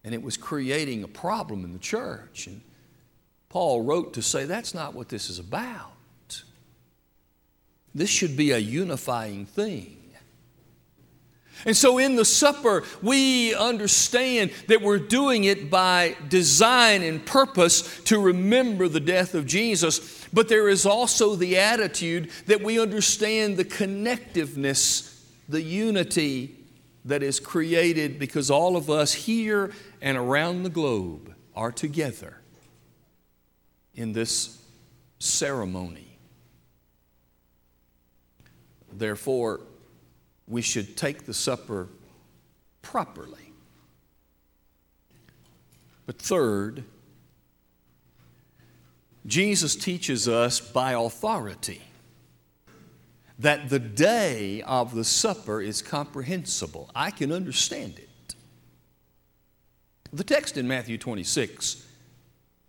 And 0.05 0.15
it 0.15 0.23
was 0.23 0.37
creating 0.37 1.03
a 1.03 1.09
problem 1.09 1.65
in 1.65 1.73
the 1.73 1.81
church. 1.81 2.47
And 2.47 2.61
Paul 3.49 3.83
wrote 3.83 4.15
to 4.15 4.23
say 4.23 4.45
that's 4.45 4.75
not 4.75 4.95
what 4.95 5.09
this 5.09 5.29
is 5.29 5.41
about. 5.41 5.91
This 7.93 8.09
should 8.09 8.37
be 8.37 8.53
a 8.53 8.59
unifying 8.59 9.45
thing. 9.45 9.97
And 11.65 11.77
so 11.77 11.99
in 11.99 12.17
the 12.17 12.25
supper, 12.25 12.83
we 13.03 13.55
understand 13.55 14.51
that 14.67 14.83
we're 14.83 14.99
doing 14.99 15.45
it 15.45 15.71
by 15.71 16.17
design 16.29 17.03
and 17.03 17.25
purpose 17.25 18.01
to 18.05 18.19
remember 18.21 18.89
the 18.89 19.01
death 19.01 19.35
of 19.35 19.47
Jesus. 19.47 20.27
But 20.33 20.49
there 20.49 20.69
is 20.69 20.87
also 20.87 21.37
the 21.37 21.59
attitude 21.59 22.31
that 22.47 22.63
we 22.63 22.81
understand 22.81 23.57
the 23.57 23.65
connectiveness, 23.65 25.21
the 25.49 25.63
unity 25.63 26.57
that 27.05 27.23
is 27.23 27.39
created 27.39 28.19
because 28.19 28.51
all 28.51 28.77
of 28.77 28.91
us 28.91 29.13
here 29.13 29.73
and 30.01 30.17
around 30.17 30.63
the 30.63 30.71
globe 30.71 31.35
are 31.55 31.73
together 31.73 32.39
in 33.95 34.13
this 34.13 34.59
ceremony. 35.19 36.19
Therefore, 38.93 39.61
we 40.47 40.63
should 40.63 40.97
take 40.97 41.27
the 41.27 41.35
supper 41.35 41.89
properly. 42.83 43.53
But 46.07 46.19
third, 46.19 46.85
Jesus 49.27 49.77
teaches 49.77 50.29
us 50.29 50.61
by 50.61 50.93
authority 50.93 51.81
that 53.39 53.69
the 53.69 53.79
day 53.79 54.63
of 54.63 54.95
the 54.95 55.05
supper 55.05 55.61
is 55.61 55.81
comprehensible. 55.83 56.91
I 56.95 57.11
can 57.11 57.33
understand 57.33 57.99
it. 57.99 58.35
The 60.13 60.25
text 60.25 60.57
in 60.57 60.69
Matthew 60.69 60.99
26 60.99 61.87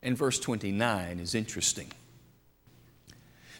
and 0.01 0.17
verse 0.17 0.39
29 0.39 1.19
is 1.19 1.35
interesting. 1.35 1.91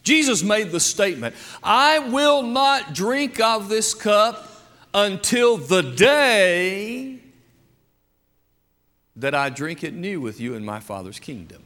Jesus 0.04 0.42
made 0.42 0.70
the 0.70 0.80
statement, 0.80 1.34
I 1.62 1.98
will 1.98 2.42
not 2.42 2.92
drink 2.92 3.40
of 3.40 3.68
this 3.68 3.94
cup 3.94 4.50
until 4.92 5.56
the 5.56 5.82
day 5.82 7.18
that 9.16 9.34
I 9.34 9.48
drink 9.48 9.82
it 9.82 9.94
new 9.94 10.20
with 10.20 10.40
you 10.40 10.54
in 10.54 10.64
my 10.64 10.80
Father's 10.80 11.18
kingdom. 11.18 11.62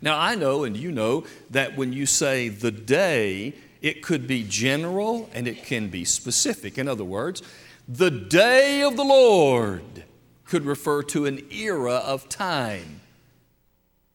Now, 0.00 0.18
I 0.18 0.34
know 0.34 0.64
and 0.64 0.76
you 0.76 0.90
know 0.90 1.24
that 1.50 1.76
when 1.76 1.92
you 1.92 2.06
say 2.06 2.48
the 2.48 2.70
day, 2.70 3.54
it 3.82 4.02
could 4.02 4.26
be 4.26 4.42
general 4.42 5.28
and 5.34 5.46
it 5.46 5.64
can 5.64 5.88
be 5.88 6.04
specific. 6.04 6.78
In 6.78 6.88
other 6.88 7.04
words, 7.04 7.42
the 7.86 8.10
day 8.10 8.82
of 8.82 8.96
the 8.96 9.04
Lord 9.04 10.04
could 10.44 10.64
refer 10.64 11.02
to 11.04 11.26
an 11.26 11.46
era 11.52 11.94
of 11.94 12.28
time 12.28 13.01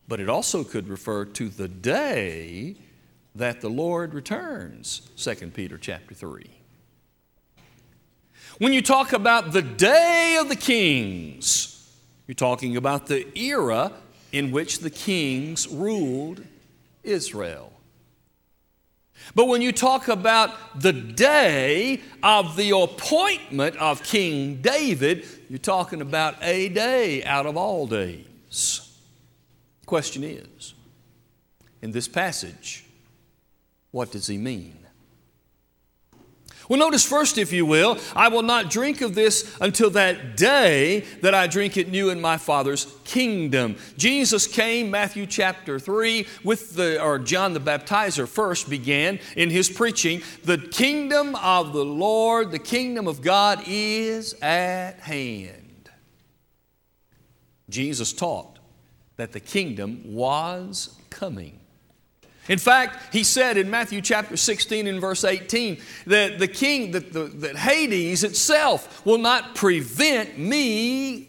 but 0.07 0.19
it 0.19 0.29
also 0.29 0.63
could 0.63 0.87
refer 0.87 1.25
to 1.25 1.49
the 1.49 1.67
day 1.67 2.75
that 3.35 3.61
the 3.61 3.69
Lord 3.69 4.13
returns, 4.13 5.01
2 5.17 5.51
Peter 5.51 5.77
chapter 5.77 6.15
3. 6.15 6.49
When 8.57 8.73
you 8.73 8.81
talk 8.81 9.13
about 9.13 9.51
the 9.51 9.61
day 9.61 10.37
of 10.39 10.49
the 10.49 10.55
kings, 10.55 11.93
you're 12.25 12.35
talking 12.35 12.75
about 12.75 13.05
the 13.05 13.27
era 13.37 13.93
in 14.31 14.51
which 14.51 14.79
the 14.79 14.89
kings 14.89 15.67
ruled 15.67 16.43
Israel. 17.03 17.71
But 19.35 19.45
when 19.45 19.61
you 19.61 19.71
talk 19.71 20.07
about 20.07 20.81
the 20.81 20.93
day 20.93 22.01
of 22.23 22.55
the 22.55 22.71
appointment 22.71 23.75
of 23.77 24.03
King 24.03 24.61
David, 24.61 25.27
you're 25.49 25.59
talking 25.59 26.01
about 26.01 26.35
a 26.41 26.69
day 26.69 27.23
out 27.23 27.45
of 27.45 27.57
all 27.57 27.85
days. 27.87 28.86
Question 29.87 30.25
is, 30.25 30.73
in 31.81 31.91
this 31.91 32.09
passage, 32.09 32.83
what 33.91 34.11
does 34.11 34.27
he 34.27 34.37
mean? 34.37 34.77
Well, 36.67 36.77
notice 36.77 37.05
first, 37.05 37.37
if 37.37 37.53
you 37.53 37.65
will, 37.65 37.97
I 38.13 38.27
will 38.27 38.41
not 38.41 38.69
drink 38.69 38.99
of 38.99 39.15
this 39.15 39.55
until 39.61 39.89
that 39.91 40.35
day 40.35 41.05
that 41.21 41.33
I 41.33 41.47
drink 41.47 41.77
it 41.77 41.89
new 41.89 42.09
in 42.09 42.19
my 42.19 42.35
Father's 42.35 42.93
kingdom. 43.05 43.77
Jesus 43.97 44.45
came, 44.45 44.91
Matthew 44.91 45.25
chapter 45.25 45.79
3, 45.79 46.27
with 46.43 46.75
the, 46.75 47.01
or 47.01 47.17
John 47.17 47.53
the 47.53 47.61
Baptizer 47.61 48.27
first 48.27 48.69
began 48.69 49.19
in 49.37 49.49
his 49.49 49.69
preaching, 49.69 50.21
the 50.43 50.57
kingdom 50.57 51.33
of 51.35 51.71
the 51.71 51.85
Lord, 51.85 52.51
the 52.51 52.59
kingdom 52.59 53.07
of 53.07 53.21
God 53.21 53.63
is 53.65 54.33
at 54.41 54.99
hand. 54.99 55.89
Jesus 57.69 58.11
taught 58.11 58.56
that 59.17 59.31
the 59.33 59.39
kingdom 59.39 60.01
was 60.05 60.95
coming. 61.09 61.59
In 62.49 62.59
fact, 62.59 63.13
he 63.13 63.23
said 63.23 63.57
in 63.57 63.69
Matthew 63.69 63.99
chapter 64.01 64.37
16 64.37 64.87
and 64.87 65.01
verse 65.01 65.25
18 65.25 65.81
that 66.05 66.39
the 66.39 66.47
king, 66.47 66.91
that, 66.91 67.11
the, 67.11 67.23
that 67.25 67.57
Hades 67.57 68.23
itself 68.23 69.05
will 69.05 69.17
not 69.17 69.53
prevent 69.55 70.37
me 70.37 71.27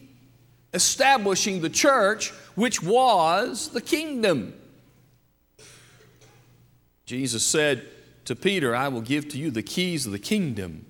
establishing 0.72 1.60
the 1.60 1.70
church, 1.70 2.30
which 2.54 2.82
was 2.82 3.70
the 3.70 3.80
kingdom. 3.80 4.54
Jesus 7.04 7.44
said 7.44 7.88
to 8.26 8.36
Peter, 8.36 8.76
I 8.76 8.88
will 8.88 9.00
give 9.00 9.28
to 9.30 9.38
you 9.38 9.50
the 9.50 9.62
keys 9.62 10.06
of 10.06 10.12
the 10.12 10.18
kingdom. 10.18 10.84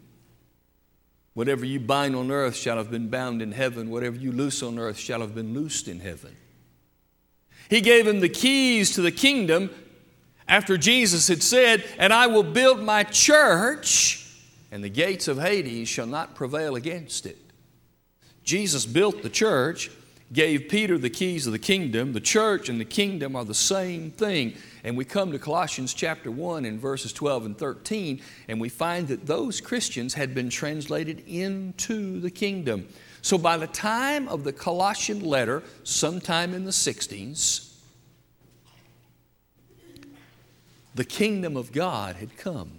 Whatever 1.32 1.64
you 1.64 1.78
bind 1.78 2.16
on 2.16 2.32
earth 2.32 2.56
shall 2.56 2.76
have 2.76 2.90
been 2.90 3.08
bound 3.08 3.40
in 3.40 3.52
heaven, 3.52 3.88
whatever 3.88 4.16
you 4.16 4.32
loose 4.32 4.62
on 4.62 4.78
earth 4.78 4.98
shall 4.98 5.20
have 5.20 5.34
been 5.34 5.54
loosed 5.54 5.86
in 5.86 6.00
heaven. 6.00 6.36
He 7.68 7.80
gave 7.80 8.06
him 8.06 8.20
the 8.20 8.28
keys 8.28 8.94
to 8.94 9.02
the 9.02 9.12
kingdom 9.12 9.70
after 10.46 10.76
Jesus 10.76 11.28
had 11.28 11.42
said, 11.42 11.84
And 11.98 12.12
I 12.12 12.26
will 12.26 12.42
build 12.42 12.82
my 12.82 13.04
church, 13.04 14.34
and 14.72 14.82
the 14.82 14.88
gates 14.88 15.28
of 15.28 15.38
Hades 15.38 15.88
shall 15.88 16.06
not 16.06 16.34
prevail 16.34 16.76
against 16.76 17.26
it. 17.26 17.38
Jesus 18.44 18.86
built 18.86 19.22
the 19.22 19.30
church 19.30 19.90
gave 20.32 20.68
Peter 20.68 20.98
the 20.98 21.10
keys 21.10 21.46
of 21.46 21.52
the 21.52 21.58
kingdom. 21.58 22.12
The 22.12 22.20
church 22.20 22.68
and 22.68 22.80
the 22.80 22.84
kingdom 22.84 23.34
are 23.34 23.44
the 23.44 23.54
same 23.54 24.10
thing. 24.10 24.54
And 24.84 24.96
we 24.96 25.04
come 25.04 25.32
to 25.32 25.38
Colossians 25.38 25.94
chapter 25.94 26.30
1 26.30 26.64
in 26.64 26.78
verses 26.78 27.12
12 27.12 27.46
and 27.46 27.58
13, 27.58 28.20
and 28.48 28.60
we 28.60 28.68
find 28.68 29.08
that 29.08 29.26
those 29.26 29.60
Christians 29.60 30.14
had 30.14 30.34
been 30.34 30.50
translated 30.50 31.24
into 31.26 32.20
the 32.20 32.30
kingdom. 32.30 32.88
So 33.22 33.38
by 33.38 33.56
the 33.56 33.66
time 33.66 34.28
of 34.28 34.44
the 34.44 34.52
Colossian 34.52 35.24
letter, 35.24 35.62
sometime 35.82 36.54
in 36.54 36.64
the 36.64 36.70
60s, 36.70 37.74
the 40.94 41.04
kingdom 41.04 41.56
of 41.56 41.72
God 41.72 42.16
had 42.16 42.36
come. 42.36 42.72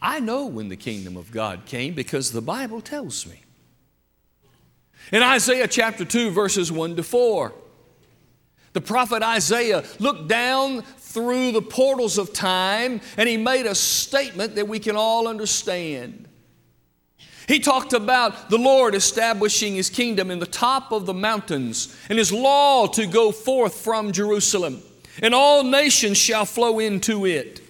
I 0.00 0.18
know 0.18 0.46
when 0.46 0.68
the 0.68 0.76
kingdom 0.76 1.16
of 1.16 1.30
God 1.30 1.64
came 1.64 1.94
because 1.94 2.32
the 2.32 2.42
Bible 2.42 2.80
tells 2.80 3.26
me. 3.26 3.42
In 5.12 5.22
Isaiah 5.22 5.68
chapter 5.68 6.04
2, 6.04 6.30
verses 6.30 6.72
1 6.72 6.96
to 6.96 7.02
4, 7.02 7.52
the 8.72 8.80
prophet 8.80 9.22
Isaiah 9.22 9.84
looked 9.98 10.28
down 10.28 10.82
through 10.82 11.52
the 11.52 11.62
portals 11.62 12.18
of 12.18 12.32
time 12.32 13.00
and 13.16 13.28
he 13.28 13.36
made 13.36 13.66
a 13.66 13.74
statement 13.74 14.54
that 14.54 14.66
we 14.66 14.78
can 14.78 14.96
all 14.96 15.28
understand. 15.28 16.28
He 17.52 17.58
talked 17.58 17.92
about 17.92 18.48
the 18.48 18.56
Lord 18.56 18.94
establishing 18.94 19.74
his 19.74 19.90
kingdom 19.90 20.30
in 20.30 20.38
the 20.38 20.46
top 20.46 20.90
of 20.90 21.04
the 21.04 21.12
mountains 21.12 21.94
and 22.08 22.18
his 22.18 22.32
law 22.32 22.86
to 22.86 23.06
go 23.06 23.30
forth 23.30 23.74
from 23.74 24.10
Jerusalem, 24.10 24.82
and 25.22 25.34
all 25.34 25.62
nations 25.62 26.16
shall 26.16 26.46
flow 26.46 26.78
into 26.78 27.26
it. 27.26 27.60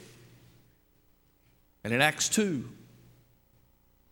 And 1.82 1.92
in 1.92 2.00
Acts 2.00 2.28
2, 2.28 2.64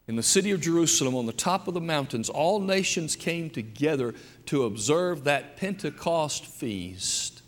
in 0.09 0.17
the 0.17 0.25
city 0.25 0.51
of 0.51 0.61
Jerusalem, 0.61 1.15
on 1.15 1.27
the 1.27 1.33
top 1.33 1.69
of 1.69 1.75
the 1.75 1.81
mountains, 1.81 2.29
all 2.29 2.59
nations 2.59 3.15
came 3.15 3.49
together 3.49 4.13
to 4.47 4.65
observe 4.65 5.23
that 5.23 5.57
Pentecost 5.57 6.47
feast. 6.47 7.43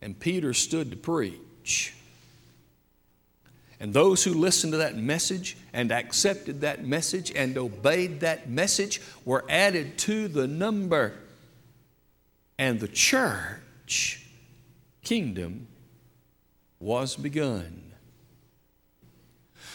And 0.00 0.18
Peter 0.18 0.54
stood 0.54 0.92
to 0.92 0.96
preach. 0.96 1.92
And 3.82 3.92
those 3.92 4.22
who 4.22 4.32
listened 4.32 4.74
to 4.74 4.76
that 4.76 4.96
message 4.96 5.56
and 5.72 5.90
accepted 5.90 6.60
that 6.60 6.86
message 6.86 7.32
and 7.34 7.58
obeyed 7.58 8.20
that 8.20 8.48
message 8.48 9.02
were 9.24 9.44
added 9.48 9.98
to 9.98 10.28
the 10.28 10.46
number. 10.46 11.14
And 12.56 12.78
the 12.78 12.86
church 12.86 14.24
kingdom 15.02 15.66
was 16.78 17.16
begun. 17.16 17.82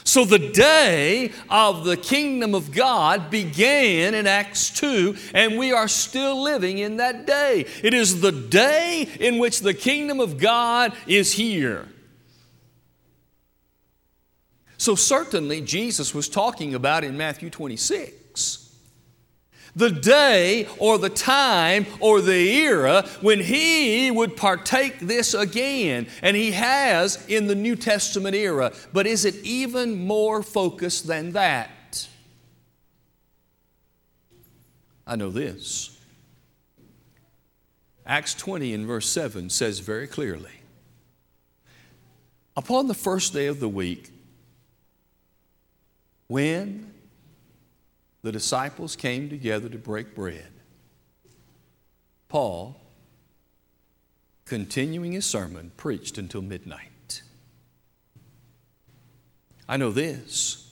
So 0.05 0.23
the 0.23 0.39
day 0.53 1.33
of 1.49 1.83
the 1.83 1.97
kingdom 1.97 2.55
of 2.55 2.71
God 2.71 3.29
began 3.29 4.13
in 4.13 4.25
Acts 4.25 4.69
2, 4.69 5.17
and 5.33 5.57
we 5.57 5.73
are 5.73 5.89
still 5.89 6.41
living 6.41 6.77
in 6.77 6.95
that 6.95 7.27
day. 7.27 7.65
It 7.83 7.93
is 7.93 8.21
the 8.21 8.31
day 8.31 9.05
in 9.19 9.37
which 9.37 9.59
the 9.59 9.73
kingdom 9.73 10.21
of 10.21 10.37
God 10.37 10.93
is 11.07 11.33
here. 11.33 11.89
So, 14.77 14.95
certainly, 14.95 15.61
Jesus 15.61 16.13
was 16.13 16.29
talking 16.29 16.75
about 16.75 17.03
in 17.03 17.17
Matthew 17.17 17.49
26 17.49 18.67
the 19.77 19.91
day 19.91 20.67
or 20.79 20.97
the 20.97 21.09
time 21.09 21.85
or 21.99 22.19
the 22.19 22.33
era 22.33 23.07
when 23.21 23.39
he 23.39 24.09
would 24.09 24.35
partake 24.35 24.99
this 24.99 25.35
again. 25.35 26.07
And 26.23 26.35
he 26.35 26.51
has 26.51 27.23
in 27.27 27.45
the 27.45 27.53
New 27.53 27.75
Testament 27.75 28.35
era. 28.35 28.73
But 28.91 29.05
is 29.05 29.23
it 29.23 29.35
even 29.43 30.05
more 30.05 30.41
focused 30.41 31.05
than 31.05 31.33
that? 31.33 32.07
I 35.05 35.15
know 35.15 35.29
this. 35.29 35.95
Acts 38.05 38.33
20 38.33 38.73
in 38.73 38.87
verse 38.87 39.07
7 39.07 39.49
says 39.49 39.79
very 39.79 40.07
clearly 40.07 40.51
Upon 42.55 42.87
the 42.87 42.95
first 42.95 43.33
day 43.33 43.45
of 43.45 43.59
the 43.59 43.69
week, 43.69 44.09
when 46.27 46.93
the 48.21 48.31
disciples 48.31 48.95
came 48.95 49.29
together 49.29 49.69
to 49.69 49.77
break 49.77 50.13
bread. 50.13 50.51
Paul, 52.27 52.79
continuing 54.45 55.13
his 55.13 55.25
sermon, 55.25 55.71
preached 55.77 56.17
until 56.17 56.41
midnight. 56.41 57.21
I 59.69 59.77
know 59.77 59.91
this. 59.91 60.71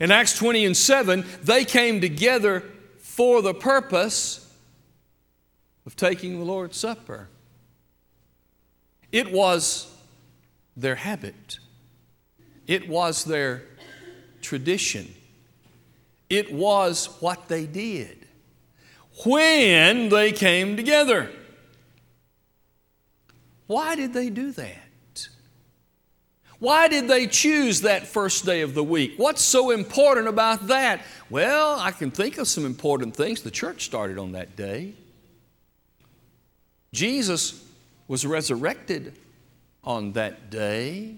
In 0.00 0.10
Acts 0.10 0.36
20 0.36 0.64
and 0.64 0.76
7, 0.76 1.24
they 1.42 1.64
came 1.64 2.00
together 2.00 2.64
for 2.98 3.42
the 3.42 3.54
purpose 3.54 4.52
of 5.86 5.96
taking 5.96 6.38
the 6.38 6.44
Lord's 6.44 6.76
Supper. 6.76 7.28
It 9.10 9.32
was 9.32 9.92
their 10.76 10.96
habit, 10.96 11.58
it 12.66 12.88
was 12.88 13.24
their 13.24 13.62
tradition. 14.42 15.12
It 16.28 16.52
was 16.52 17.06
what 17.20 17.48
they 17.48 17.66
did 17.66 18.26
when 19.24 20.08
they 20.08 20.32
came 20.32 20.76
together. 20.76 21.30
Why 23.66 23.96
did 23.96 24.12
they 24.12 24.30
do 24.30 24.52
that? 24.52 25.28
Why 26.58 26.88
did 26.88 27.06
they 27.06 27.26
choose 27.26 27.82
that 27.82 28.06
first 28.06 28.44
day 28.44 28.62
of 28.62 28.74
the 28.74 28.82
week? 28.82 29.14
What's 29.16 29.42
so 29.42 29.70
important 29.70 30.26
about 30.26 30.66
that? 30.68 31.02
Well, 31.30 31.78
I 31.78 31.92
can 31.92 32.10
think 32.10 32.36
of 32.38 32.48
some 32.48 32.66
important 32.66 33.14
things. 33.14 33.42
The 33.42 33.50
church 33.50 33.84
started 33.84 34.18
on 34.18 34.32
that 34.32 34.56
day. 34.56 34.94
Jesus 36.92 37.64
was 38.08 38.26
resurrected 38.26 39.16
on 39.84 40.12
that 40.12 40.50
day. 40.50 41.16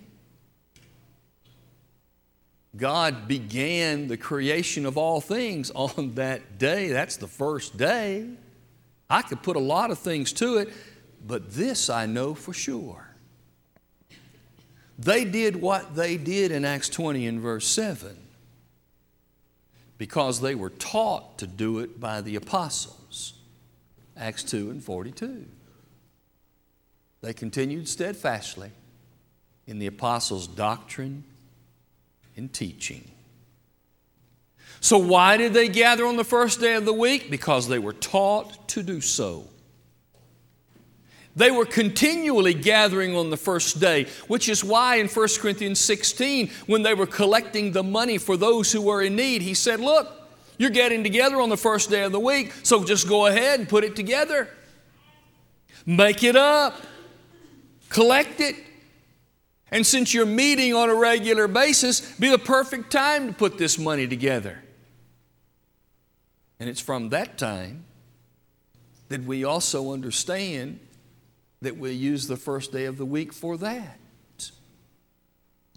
God 2.77 3.27
began 3.27 4.07
the 4.07 4.17
creation 4.17 4.87
of 4.87 4.97
all 4.97 5.21
things 5.21 5.71
on 5.73 6.15
that 6.15 6.59
day. 6.59 6.89
That's 6.89 7.17
the 7.17 7.27
first 7.27 7.77
day. 7.77 8.29
I 9.09 9.23
could 9.23 9.43
put 9.43 9.57
a 9.57 9.61
lot 9.61 9.91
of 9.91 9.99
things 9.99 10.33
to 10.35 10.59
it, 10.59 10.73
but 11.27 11.53
this 11.53 11.91
I 11.91 12.07
know 12.07 12.35
for 12.35 12.53
sure. 12.53 13.09
They 14.99 15.25
did 15.25 15.57
what 15.57 15.97
they 15.97 16.17
did 16.17 16.53
in 16.53 16.65
Acts 16.65 16.89
20 16.89 17.27
and 17.27 17.41
verse 17.41 17.67
7 17.67 18.17
because 19.99 20.41
they 20.41 20.55
were 20.55 20.71
taught 20.71 21.39
to 21.39 21.47
do 21.47 21.81
it 21.81 21.99
by 21.99 22.21
the 22.21 22.37
apostles. 22.37 23.35
Acts 24.17 24.45
2 24.45 24.71
and 24.71 24.85
42. 24.85 25.47
They 27.23 27.33
continued 27.33 27.89
steadfastly 27.89 28.71
in 29.67 29.79
the 29.79 29.87
apostles' 29.87 30.47
doctrine 30.47 31.25
in 32.37 32.49
teaching. 32.49 33.11
So, 34.81 34.97
why 34.97 35.37
did 35.37 35.53
they 35.53 35.69
gather 35.69 36.07
on 36.07 36.17
the 36.17 36.25
first 36.25 36.61
day 36.61 36.75
of 36.75 36.87
the 36.87 36.93
week? 36.93 37.31
Because 37.31 37.69
they 37.69 37.79
were 37.79 37.93
taught 37.93 38.69
to 38.69 38.83
do 38.83 39.01
so. 39.01 39.47
They 41.37 41.51
were 41.51 41.67
continually 41.67 42.55
gathering 42.55 43.15
on 43.15 43.31
the 43.31 43.37
first 43.37 43.79
day, 43.79 44.07
which 44.27 44.49
is 44.49 44.65
why 44.65 44.97
in 44.97 45.07
1 45.07 45.29
Corinthians 45.39 45.79
16, 45.79 46.51
when 46.67 46.83
they 46.83 46.95
were 46.95 47.07
collecting 47.07 47.73
the 47.73 47.83
money 47.83 48.19
for 48.19 48.37
those 48.37 48.73
who 48.73 48.83
were 48.83 49.03
in 49.03 49.17
need, 49.17 49.43
he 49.43 49.55
said, 49.55 49.81
Look, 49.81 50.11
you're 50.59 50.71
getting 50.71 51.05
together 51.05 51.41
on 51.41 51.49
the 51.49 51.57
first 51.57 51.89
day 51.89 52.03
of 52.03 52.13
the 52.13 52.21
week, 52.21 52.53
so 52.63 52.85
just 52.85 53.09
go 53.09 53.27
ahead 53.27 53.61
and 53.61 53.69
put 53.69 53.85
it 53.85 53.95
together. 53.95 54.49
Make 55.87 56.25
it 56.25 56.37
up, 56.37 56.75
collect 57.89 58.41
it, 58.41 58.57
and 59.71 59.87
since 59.87 60.13
you're 60.13 60.27
meeting 60.27 60.75
on 60.75 60.91
a 60.91 60.95
regular 60.95 61.47
basis, 61.47 62.01
be 62.19 62.29
the 62.29 62.39
perfect 62.39 62.91
time 62.91 63.29
to 63.29 63.33
put 63.33 63.57
this 63.57 63.79
money 63.79 64.07
together. 64.07 64.63
And 66.59 66.69
it's 66.69 66.81
from 66.81 67.11
that 67.11 67.39
time 67.39 67.85
that 69.09 69.25
we 69.25 69.45
also 69.45 69.93
understand 69.93 70.81
that 71.63 71.77
we 71.77 71.93
use 71.93 72.27
the 72.27 72.37
first 72.37 72.73
day 72.73 72.87
of 72.87 72.97
the 72.97 73.05
week 73.05 73.33
for 73.33 73.57
that. 73.59 73.99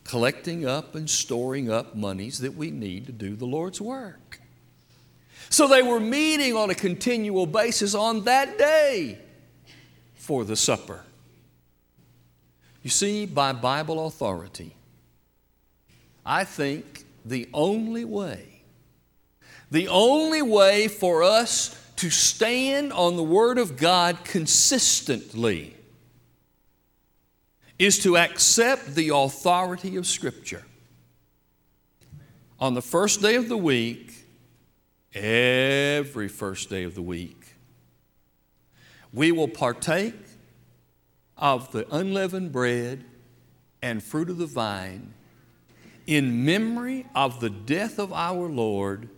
Collecting 0.03 0.65
up 0.65 0.95
and 0.95 1.09
storing 1.09 1.71
up 1.71 1.95
monies 1.95 2.39
that 2.39 2.55
we 2.55 2.71
need 2.71 3.05
to 3.05 3.11
do 3.11 3.35
the 3.35 3.45
Lord's 3.45 3.79
work. 3.79 4.39
So 5.49 5.67
they 5.67 5.81
were 5.83 5.99
meeting 5.99 6.55
on 6.55 6.69
a 6.69 6.75
continual 6.75 7.45
basis 7.45 7.93
on 7.93 8.23
that 8.23 8.57
day 8.57 9.19
for 10.15 10.43
the 10.43 10.55
supper. 10.55 11.03
You 12.83 12.89
see, 12.89 13.25
by 13.25 13.53
Bible 13.53 14.05
authority, 14.05 14.75
I 16.25 16.43
think 16.43 17.05
the 17.25 17.49
only 17.53 18.05
way, 18.05 18.61
the 19.71 19.87
only 19.87 20.41
way 20.41 20.87
for 20.87 21.23
us 21.23 21.79
to 21.95 22.09
stand 22.09 22.93
on 22.93 23.15
the 23.15 23.23
Word 23.23 23.57
of 23.57 23.77
God 23.77 24.25
consistently 24.25 25.75
is 27.79 27.99
to 28.03 28.17
accept 28.17 28.93
the 28.95 29.09
authority 29.09 29.95
of 29.95 30.05
Scripture. 30.05 30.65
On 32.59 32.73
the 32.73 32.81
first 32.81 33.21
day 33.21 33.35
of 33.35 33.49
the 33.49 33.57
week, 33.57 34.13
every 35.13 36.27
first 36.27 36.69
day 36.69 36.83
of 36.83 36.95
the 36.95 37.01
week. 37.01 37.55
We 39.11 39.31
will 39.31 39.47
partake 39.47 40.15
of 41.37 41.71
the 41.71 41.87
unleavened 41.93 42.51
bread 42.51 43.03
and 43.81 44.01
fruit 44.03 44.29
of 44.29 44.37
the 44.37 44.45
vine 44.45 45.13
in 46.05 46.45
memory 46.45 47.05
of 47.15 47.39
the 47.39 47.49
death 47.49 47.99
of 47.99 48.11
our 48.11 48.47
Lord 48.47 49.09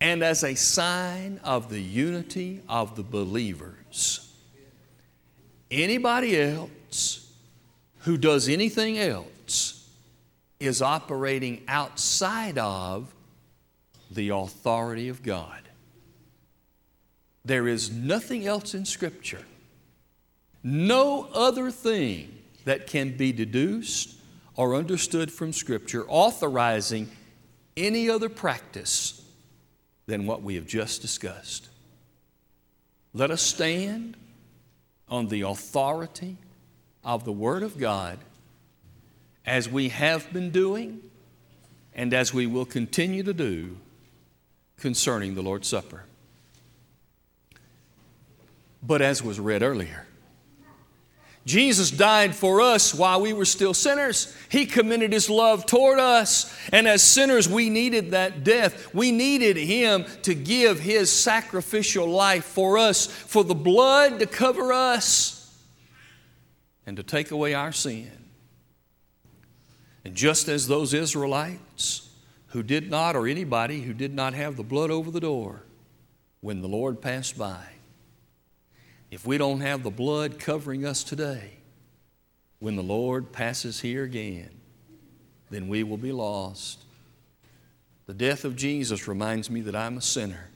and 0.00 0.22
as 0.22 0.44
a 0.44 0.54
sign 0.54 1.40
of 1.42 1.70
the 1.70 1.80
unity 1.80 2.62
of 2.68 2.96
the 2.96 3.02
believers. 3.02 4.32
Anybody 5.70 6.40
else 6.40 7.32
who 8.00 8.16
does 8.16 8.48
anything 8.48 8.98
else 8.98 9.88
is 10.60 10.80
operating 10.80 11.62
outside 11.68 12.58
of 12.58 13.14
the 14.10 14.28
authority 14.28 15.08
of 15.08 15.22
God. 15.22 15.62
There 17.44 17.68
is 17.68 17.90
nothing 17.90 18.46
else 18.46 18.74
in 18.74 18.84
Scripture, 18.84 19.44
no 20.66 21.28
other 21.32 21.70
thing 21.70 22.36
that 22.64 22.88
can 22.88 23.16
be 23.16 23.30
deduced 23.30 24.16
or 24.56 24.74
understood 24.74 25.30
from 25.30 25.52
Scripture 25.52 26.04
authorizing 26.08 27.08
any 27.76 28.10
other 28.10 28.28
practice 28.28 29.24
than 30.06 30.26
what 30.26 30.42
we 30.42 30.56
have 30.56 30.66
just 30.66 31.02
discussed. 31.02 31.68
Let 33.14 33.30
us 33.30 33.42
stand 33.42 34.16
on 35.08 35.28
the 35.28 35.42
authority 35.42 36.36
of 37.04 37.24
the 37.24 37.32
Word 37.32 37.62
of 37.62 37.78
God 37.78 38.18
as 39.46 39.68
we 39.68 39.90
have 39.90 40.32
been 40.32 40.50
doing 40.50 41.00
and 41.94 42.12
as 42.12 42.34
we 42.34 42.48
will 42.48 42.64
continue 42.64 43.22
to 43.22 43.32
do 43.32 43.76
concerning 44.78 45.36
the 45.36 45.42
Lord's 45.42 45.68
Supper. 45.68 46.02
But 48.82 49.00
as 49.00 49.22
was 49.22 49.38
read 49.38 49.62
earlier, 49.62 50.06
Jesus 51.46 51.92
died 51.92 52.34
for 52.34 52.60
us 52.60 52.92
while 52.92 53.20
we 53.20 53.32
were 53.32 53.44
still 53.44 53.72
sinners. 53.72 54.36
He 54.48 54.66
committed 54.66 55.12
His 55.12 55.30
love 55.30 55.64
toward 55.64 56.00
us. 56.00 56.52
And 56.72 56.88
as 56.88 57.04
sinners, 57.04 57.48
we 57.48 57.70
needed 57.70 58.10
that 58.10 58.42
death. 58.42 58.92
We 58.92 59.12
needed 59.12 59.56
Him 59.56 60.06
to 60.22 60.34
give 60.34 60.80
His 60.80 61.10
sacrificial 61.10 62.08
life 62.08 62.44
for 62.44 62.78
us, 62.78 63.06
for 63.06 63.44
the 63.44 63.54
blood 63.54 64.18
to 64.18 64.26
cover 64.26 64.72
us 64.72 65.56
and 66.84 66.96
to 66.96 67.04
take 67.04 67.30
away 67.30 67.54
our 67.54 67.70
sin. 67.70 68.10
And 70.04 70.16
just 70.16 70.48
as 70.48 70.66
those 70.66 70.92
Israelites 70.92 72.10
who 72.48 72.64
did 72.64 72.90
not, 72.90 73.14
or 73.14 73.28
anybody 73.28 73.82
who 73.82 73.92
did 73.92 74.12
not 74.12 74.34
have 74.34 74.56
the 74.56 74.64
blood 74.64 74.90
over 74.90 75.12
the 75.12 75.20
door 75.20 75.62
when 76.40 76.60
the 76.60 76.68
Lord 76.68 77.00
passed 77.00 77.38
by, 77.38 77.75
if 79.10 79.26
we 79.26 79.38
don't 79.38 79.60
have 79.60 79.82
the 79.82 79.90
blood 79.90 80.38
covering 80.38 80.84
us 80.84 81.04
today, 81.04 81.52
when 82.58 82.76
the 82.76 82.82
Lord 82.82 83.32
passes 83.32 83.80
here 83.80 84.04
again, 84.04 84.50
then 85.50 85.68
we 85.68 85.82
will 85.82 85.96
be 85.96 86.12
lost. 86.12 86.82
The 88.06 88.14
death 88.14 88.44
of 88.44 88.56
Jesus 88.56 89.08
reminds 89.08 89.50
me 89.50 89.60
that 89.62 89.76
I'm 89.76 89.98
a 89.98 90.02
sinner 90.02 90.50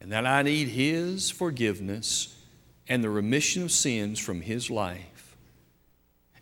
and 0.00 0.12
that 0.12 0.26
I 0.26 0.42
need 0.42 0.68
His 0.68 1.30
forgiveness 1.30 2.36
and 2.86 3.02
the 3.02 3.10
remission 3.10 3.62
of 3.62 3.72
sins 3.72 4.18
from 4.18 4.42
His 4.42 4.70
life. 4.70 5.36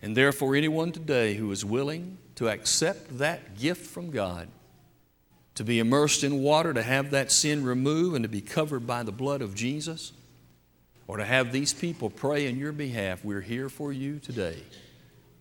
And 0.01 0.17
therefore, 0.17 0.55
anyone 0.55 0.91
today 0.91 1.35
who 1.35 1.49
is 1.51 1.63
willing 1.63 2.17
to 2.35 2.49
accept 2.49 3.17
that 3.19 3.57
gift 3.57 3.85
from 3.85 4.11
God, 4.11 4.49
to 5.55 5.63
be 5.63 5.79
immersed 5.79 6.23
in 6.23 6.41
water, 6.41 6.73
to 6.73 6.83
have 6.83 7.11
that 7.11 7.31
sin 7.31 7.63
removed, 7.63 8.15
and 8.15 8.23
to 8.23 8.29
be 8.29 8.41
covered 8.41 8.85
by 8.85 9.03
the 9.03 9.11
blood 9.13 9.41
of 9.41 9.55
Jesus, 9.55 10.11
or 11.07 11.17
to 11.17 11.25
have 11.25 11.51
these 11.51 11.73
people 11.73 12.09
pray 12.09 12.47
in 12.47 12.57
your 12.57 12.71
behalf, 12.71 13.23
we're 13.23 13.41
here 13.41 13.69
for 13.69 13.91
you 13.91 14.19
today. 14.19 14.63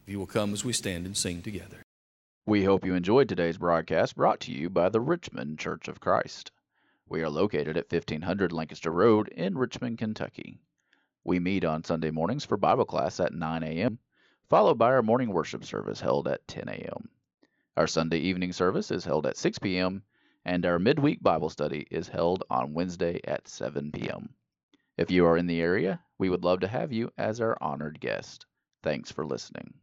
If 0.02 0.08
you 0.08 0.18
will 0.18 0.26
come 0.26 0.52
as 0.52 0.64
we 0.64 0.72
stand 0.72 1.06
and 1.06 1.16
sing 1.16 1.42
together. 1.42 1.82
We 2.44 2.64
hope 2.64 2.84
you 2.84 2.94
enjoyed 2.94 3.28
today's 3.28 3.58
broadcast 3.58 4.16
brought 4.16 4.40
to 4.40 4.52
you 4.52 4.68
by 4.68 4.88
the 4.88 5.00
Richmond 5.00 5.60
Church 5.60 5.86
of 5.86 6.00
Christ. 6.00 6.50
We 7.08 7.22
are 7.22 7.30
located 7.30 7.76
at 7.76 7.92
1500 7.92 8.50
Lancaster 8.52 8.90
Road 8.90 9.28
in 9.28 9.56
Richmond, 9.56 9.98
Kentucky. 9.98 10.58
We 11.22 11.38
meet 11.38 11.64
on 11.64 11.84
Sunday 11.84 12.10
mornings 12.10 12.44
for 12.44 12.56
Bible 12.56 12.84
class 12.84 13.20
at 13.20 13.32
9 13.32 13.62
a.m., 13.62 14.00
followed 14.48 14.76
by 14.76 14.86
our 14.86 15.02
morning 15.02 15.32
worship 15.32 15.64
service 15.64 16.00
held 16.00 16.26
at 16.26 16.48
10 16.48 16.68
a.m. 16.68 17.08
Our 17.76 17.86
Sunday 17.86 18.18
evening 18.18 18.52
service 18.52 18.90
is 18.90 19.04
held 19.04 19.24
at 19.26 19.36
6 19.36 19.60
p.m., 19.60 20.02
and 20.44 20.66
our 20.66 20.80
midweek 20.80 21.22
Bible 21.22 21.48
study 21.48 21.86
is 21.92 22.08
held 22.08 22.42
on 22.50 22.74
Wednesday 22.74 23.20
at 23.22 23.46
7 23.46 23.92
p.m. 23.92 24.30
If 25.02 25.10
you 25.10 25.26
are 25.26 25.36
in 25.36 25.48
the 25.48 25.60
area, 25.60 26.00
we 26.16 26.30
would 26.30 26.44
love 26.44 26.60
to 26.60 26.68
have 26.68 26.92
you 26.92 27.10
as 27.18 27.40
our 27.40 27.58
honored 27.60 27.98
guest. 27.98 28.46
Thanks 28.84 29.10
for 29.10 29.26
listening. 29.26 29.74